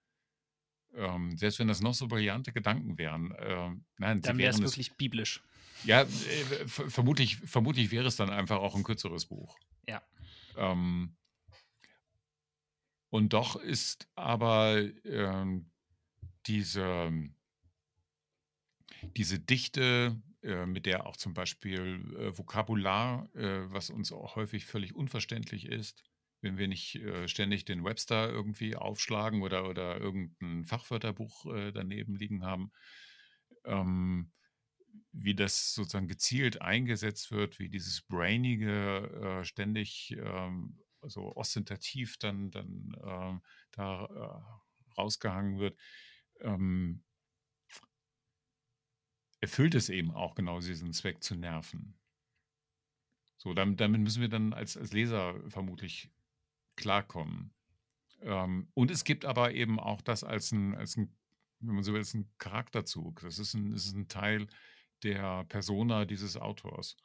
Ähm, 0.94 1.36
selbst 1.38 1.58
wenn 1.58 1.68
das 1.68 1.80
noch 1.80 1.94
so 1.94 2.08
brillante 2.08 2.52
Gedanken 2.52 2.98
wären. 2.98 3.32
Äh, 3.32 3.70
nein, 3.98 4.20
dann 4.20 4.38
wäre 4.38 4.50
es 4.52 4.60
wirklich 4.60 4.94
biblisch. 4.96 5.42
Ja, 5.84 6.02
äh, 6.02 6.66
vermutlich, 6.66 7.36
vermutlich 7.38 7.90
wäre 7.90 8.06
es 8.06 8.16
dann 8.16 8.30
einfach 8.30 8.58
auch 8.58 8.74
ein 8.74 8.84
kürzeres 8.84 9.26
Buch. 9.26 9.58
Ja. 9.86 10.02
Ähm, 10.56 11.16
und 13.10 13.32
doch 13.32 13.56
ist 13.56 14.08
aber 14.14 14.82
ähm, 15.04 15.70
diese, 16.46 17.12
diese 19.16 19.38
Dichte 19.38 20.20
mit 20.42 20.86
der 20.86 21.06
auch 21.06 21.16
zum 21.16 21.34
Beispiel 21.34 22.16
äh, 22.18 22.36
Vokabular, 22.36 23.28
äh, 23.34 23.70
was 23.70 23.90
uns 23.90 24.10
auch 24.12 24.36
häufig 24.36 24.66
völlig 24.66 24.94
unverständlich 24.94 25.66
ist, 25.66 26.02
wenn 26.40 26.58
wir 26.58 26.66
nicht 26.66 26.96
äh, 26.96 27.28
ständig 27.28 27.64
den 27.64 27.84
Webster 27.84 28.28
irgendwie 28.28 28.74
aufschlagen 28.74 29.42
oder, 29.42 29.68
oder 29.68 30.00
irgendein 30.00 30.64
Fachwörterbuch 30.64 31.46
äh, 31.54 31.72
daneben 31.72 32.16
liegen 32.16 32.44
haben, 32.44 32.72
ähm, 33.64 34.32
wie 35.12 35.34
das 35.34 35.74
sozusagen 35.74 36.08
gezielt 36.08 36.60
eingesetzt 36.60 37.30
wird, 37.30 37.58
wie 37.58 37.68
dieses 37.68 38.02
Brainige 38.02 39.40
äh, 39.40 39.44
ständig 39.44 40.16
ähm, 40.18 40.78
so 41.02 41.36
ostentativ 41.36 42.18
dann, 42.18 42.50
dann 42.50 42.96
ähm, 43.04 43.42
da 43.70 44.60
rausgehangen 44.96 45.58
wird. 45.58 45.76
Ähm, 46.40 47.02
erfüllt 49.42 49.74
es 49.74 49.90
eben 49.90 50.10
auch 50.12 50.34
genau 50.34 50.60
diesen 50.60 50.94
Zweck 50.94 51.22
zu 51.22 51.34
nerven. 51.34 51.94
So, 53.36 53.52
damit, 53.52 53.80
damit 53.80 54.00
müssen 54.00 54.22
wir 54.22 54.28
dann 54.28 54.54
als, 54.54 54.78
als 54.78 54.92
Leser 54.92 55.34
vermutlich 55.50 56.10
klarkommen. 56.76 57.52
Ähm, 58.22 58.68
und 58.72 58.90
es 58.90 59.04
gibt 59.04 59.26
aber 59.26 59.52
eben 59.52 59.78
auch 59.78 60.00
das 60.00 60.24
als 60.24 60.52
ein, 60.52 60.74
als 60.74 60.96
ein 60.96 61.14
wenn 61.62 61.76
man 61.76 61.84
so 61.84 61.92
will, 61.92 62.00
als 62.00 62.14
ein 62.14 62.28
Charakterzug. 62.38 63.20
Das 63.20 63.38
ist 63.38 63.54
ein, 63.54 63.72
ist 63.72 63.94
ein 63.94 64.08
Teil 64.08 64.46
der 65.02 65.44
Persona 65.44 66.04
dieses 66.04 66.36
Autors. 66.36 66.96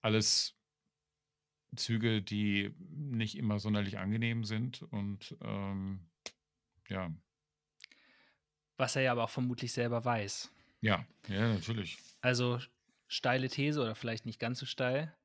Alles 0.00 0.56
Züge, 1.76 2.22
die 2.22 2.74
nicht 2.78 3.36
immer 3.36 3.58
sonderlich 3.58 3.98
angenehm 3.98 4.44
sind 4.44 4.82
und 4.82 5.36
ähm, 5.42 6.10
ja. 6.88 7.10
Was 8.76 8.96
er 8.96 9.02
ja 9.02 9.12
aber 9.12 9.24
auch 9.24 9.30
vermutlich 9.30 9.72
selber 9.72 10.04
weiß. 10.04 10.50
Ja, 10.82 11.06
ja, 11.28 11.54
natürlich. 11.54 11.96
Also 12.20 12.58
steile 13.06 13.48
These 13.48 13.80
oder 13.80 13.94
vielleicht 13.94 14.26
nicht 14.26 14.40
ganz 14.40 14.58
so 14.58 14.66
steil. 14.66 15.16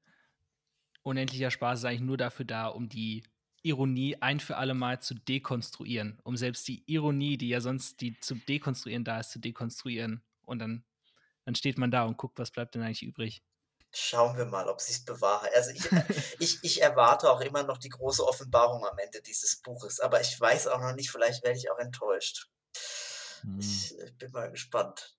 Unendlicher 1.04 1.52
Spaß 1.52 1.80
ist 1.80 1.86
eigentlich 1.86 2.02
nur 2.02 2.18
dafür 2.18 2.46
da, 2.46 2.68
um 2.68 2.90
die 2.90 3.24
Ironie 3.64 4.18
ein 4.22 4.40
für 4.40 4.58
alle 4.58 4.76
Mal 4.76 5.02
zu 5.02 5.16
dekonstruieren, 5.16 6.20
um 6.24 6.38
selbst 6.38 6.68
die 6.68 6.84
Ironie, 6.86 7.38
die 7.38 7.50
ja 7.50 7.60
sonst 7.60 8.00
die 8.02 8.20
zu 8.20 8.36
dekonstruieren 8.36 9.04
da 9.04 9.20
ist, 9.20 9.32
zu 9.32 9.40
dekonstruieren. 9.40 10.24
Und 10.46 10.60
dann, 10.60 10.86
dann 11.46 11.56
steht 11.56 11.78
man 11.78 11.92
da 11.92 12.04
und 12.04 12.18
guckt, 12.18 12.38
was 12.40 12.52
bleibt 12.52 12.76
denn 12.76 12.84
eigentlich 12.84 13.04
übrig. 13.04 13.44
Schauen 13.92 14.38
wir 14.38 14.46
mal, 14.46 14.68
ob 14.70 14.80
sich 14.80 15.06
bewahrheitet. 15.06 15.56
Also 15.56 15.72
ich, 15.72 15.90
ich, 16.40 16.60
ich 16.62 16.82
erwarte 16.84 17.32
auch 17.32 17.42
immer 17.42 17.64
noch 17.64 17.80
die 17.80 17.90
große 17.90 18.24
Offenbarung 18.24 18.86
am 18.86 18.98
Ende 19.00 19.22
dieses 19.24 19.62
Buches, 19.62 20.00
aber 20.00 20.22
ich 20.22 20.40
weiß 20.40 20.68
auch 20.68 20.82
noch 20.82 20.94
nicht, 20.94 21.10
vielleicht 21.10 21.44
werde 21.44 21.58
ich 21.58 21.72
auch 21.72 21.80
enttäuscht. 21.80 22.48
Hm. 23.42 23.60
Ich, 23.60 23.98
ich 23.98 24.18
bin 24.18 24.32
mal 24.32 24.52
gespannt. 24.52 25.17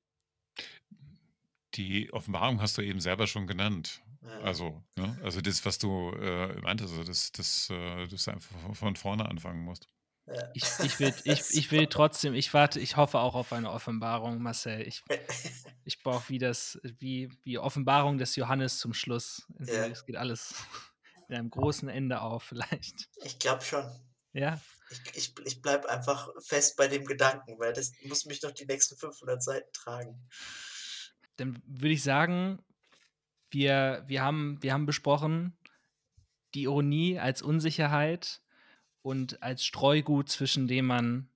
Die 1.79 2.13
Offenbarung 2.13 2.61
hast 2.61 2.77
du 2.77 2.83
eben 2.83 3.01
selber 3.01 3.29
schon 3.29 3.47
genannt. 3.47 4.03
Also, 4.43 4.83
ne? 4.97 5.17
also 5.23 5.41
das, 5.41 5.65
was 5.65 5.79
du 5.79 6.11
äh, 6.11 6.61
meintest, 6.61 6.93
also 6.93 7.05
das, 7.05 7.33
das, 7.33 7.71
äh, 7.71 8.07
dass 8.09 8.25
du 8.25 8.33
einfach 8.33 8.75
von 8.75 8.97
vorne 8.97 9.27
anfangen 9.27 9.65
musst. 9.65 9.87
Ja. 10.27 10.51
Ich, 10.55 10.65
ich, 10.81 11.01
will, 11.01 11.15
ich, 11.25 11.55
ich 11.55 11.71
will 11.71 11.87
trotzdem, 11.87 12.35
ich 12.35 12.53
warte, 12.53 12.81
ich 12.81 12.97
hoffe 12.97 13.21
auch 13.21 13.35
auf 13.35 13.53
eine 13.53 13.71
Offenbarung, 13.71 14.43
Marcel. 14.43 14.87
Ich, 14.87 15.03
ich 15.85 16.03
brauche 16.03 16.29
wie 16.29 16.39
das, 16.39 16.81
wie, 16.83 17.31
wie 17.45 17.59
Offenbarung 17.59 18.19
des 18.19 18.37
Johannes 18.37 18.79
zum 18.79 18.93
Schluss. 18.93 19.47
Ja. 19.61 19.87
Es 19.87 20.05
geht 20.05 20.17
alles 20.17 20.55
in 21.29 21.37
einem 21.37 21.51
großen 21.51 21.89
Ende 21.89 22.21
auf, 22.21 22.43
vielleicht. 22.43 23.09
Ich 23.23 23.39
glaube 23.39 23.63
schon. 23.63 23.85
Ja. 24.33 24.61
Ich, 24.91 25.17
ich, 25.17 25.35
ich 25.45 25.63
bleibe 25.63 25.89
einfach 25.89 26.29
fest 26.41 26.77
bei 26.77 26.89
dem 26.89 27.05
Gedanken, 27.05 27.59
weil 27.59 27.73
das 27.73 27.93
muss 28.03 28.25
mich 28.25 28.41
doch 28.41 28.53
die 28.53 28.67
nächsten 28.67 28.97
500 28.97 29.43
Seiten 29.43 29.73
tragen. 29.73 30.29
Dann 31.39 31.63
würde 31.67 31.95
ich 31.95 32.03
sagen, 32.03 32.59
wir, 33.51 34.05
wir, 34.07 34.23
haben, 34.23 34.59
wir 34.61 34.73
haben 34.73 34.87
besprochen, 34.87 35.57
die 36.55 36.65
Ironie 36.65 37.19
als 37.19 37.43
Unsicherheit 37.43 38.43
und 39.03 39.43
als 39.43 39.65
Streugut, 39.65 40.29
zwischen 40.29 40.69
dem 40.69 40.87
man, 40.87 41.31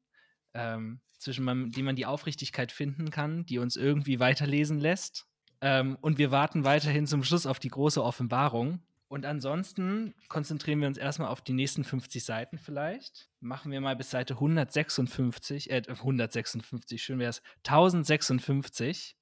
ähm, 0.55 1.01
zwischen 1.19 1.73
dem 1.73 1.85
man 1.85 1.97
die 1.97 2.07
Aufrichtigkeit 2.07 2.73
finden 2.73 3.11
kann, 3.11 3.47
die 3.47 3.59
uns 3.59 3.77
irgendwie 3.77 4.21
weiterlesen 4.21 4.79
lässt. 4.79 5.27
Ähm, 5.61 5.97
und 6.01 6.19
wir 6.19 6.31
warten 6.31 6.65
weiterhin 6.65 7.07
zum 7.07 7.23
Schluss 7.23 7.47
auf 7.47 7.59
die 7.59 7.71
große 7.71 8.03
Offenbarung. 8.03 8.83
Und 9.09 9.27
ansonsten 9.27 10.15
konzentrieren 10.29 10.81
wir 10.81 10.88
uns 10.88 10.97
erstmal 10.97 11.29
auf 11.29 11.43
die 11.43 11.53
nächsten 11.53 11.85
50 11.85 12.25
Seiten 12.25 12.59
vielleicht. 12.59 13.29
Machen 13.41 13.71
wir 13.71 13.81
mal 13.81 13.95
bis 13.95 14.11
Seite 14.11 14.35
156, 14.35 15.71
äh, 15.71 15.83
156, 15.87 17.03
schön 17.03 17.19
wäre 17.19 17.31
es, 17.31 17.43
1056. 17.65 19.17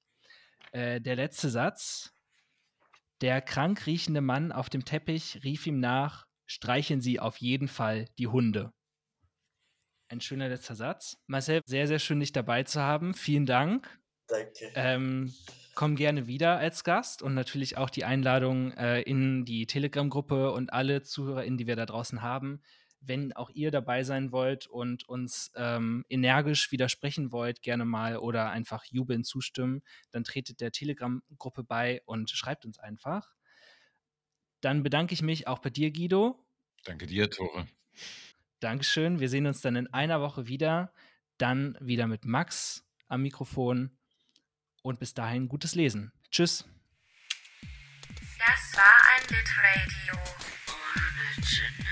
Äh, 0.71 1.01
der 1.01 1.15
letzte 1.15 1.49
Satz. 1.49 2.13
Der 3.21 3.41
krank 3.41 3.85
riechende 3.85 4.21
Mann 4.21 4.51
auf 4.51 4.69
dem 4.69 4.83
Teppich 4.83 5.43
rief 5.43 5.67
ihm 5.67 5.79
nach, 5.79 6.25
streicheln 6.47 7.01
Sie 7.01 7.19
auf 7.19 7.37
jeden 7.37 7.67
Fall 7.67 8.05
die 8.17 8.27
Hunde. 8.27 8.73
Ein 10.09 10.21
schöner 10.21 10.49
letzter 10.49 10.75
Satz. 10.75 11.17
Marcel, 11.27 11.61
sehr, 11.65 11.87
sehr 11.87 11.99
schön, 11.99 12.19
dich 12.19 12.31
dabei 12.33 12.63
zu 12.63 12.81
haben. 12.81 13.13
Vielen 13.13 13.45
Dank. 13.45 13.99
Danke. 14.27 14.71
Ähm, 14.75 15.33
komm 15.75 15.95
gerne 15.95 16.27
wieder 16.27 16.57
als 16.57 16.83
Gast 16.83 17.21
und 17.21 17.33
natürlich 17.33 17.77
auch 17.77 17.89
die 17.89 18.03
Einladung 18.03 18.71
äh, 18.73 19.01
in 19.01 19.45
die 19.45 19.67
Telegram-Gruppe 19.67 20.51
und 20.51 20.73
alle 20.73 21.01
ZuhörerInnen, 21.01 21.57
die 21.57 21.67
wir 21.67 21.75
da 21.75 21.85
draußen 21.85 22.21
haben. 22.21 22.61
Wenn 23.01 23.33
auch 23.33 23.49
ihr 23.49 23.71
dabei 23.71 24.03
sein 24.03 24.31
wollt 24.31 24.67
und 24.67 25.09
uns 25.09 25.51
ähm, 25.55 26.05
energisch 26.07 26.71
widersprechen 26.71 27.31
wollt, 27.31 27.63
gerne 27.63 27.83
mal 27.83 28.17
oder 28.17 28.51
einfach 28.51 28.85
jubeln 28.85 29.23
zustimmen, 29.23 29.81
dann 30.11 30.23
tretet 30.23 30.61
der 30.61 30.71
Telegram-Gruppe 30.71 31.63
bei 31.63 32.01
und 32.05 32.29
schreibt 32.29 32.63
uns 32.65 32.77
einfach. 32.77 33.33
Dann 34.61 34.83
bedanke 34.83 35.13
ich 35.13 35.23
mich 35.23 35.47
auch 35.47 35.59
bei 35.59 35.71
dir, 35.71 35.91
Guido. 35.91 36.45
Danke 36.85 37.07
dir, 37.07 37.29
Tore. 37.29 37.67
Dankeschön. 38.59 39.19
Wir 39.19 39.27
sehen 39.27 39.47
uns 39.47 39.61
dann 39.61 39.75
in 39.75 39.91
einer 39.91 40.21
Woche 40.21 40.47
wieder. 40.47 40.93
Dann 41.39 41.75
wieder 41.81 42.05
mit 42.05 42.25
Max 42.25 42.85
am 43.07 43.23
Mikrofon. 43.23 43.97
Und 44.83 44.99
bis 44.99 45.15
dahin 45.15 45.47
gutes 45.47 45.73
Lesen. 45.73 46.11
Tschüss. 46.29 46.65
Das 48.37 48.77
war 48.77 48.93
ein 49.13 49.21
Litradio 49.29 50.13
ohne 50.67 51.37
Origin. 51.37 51.90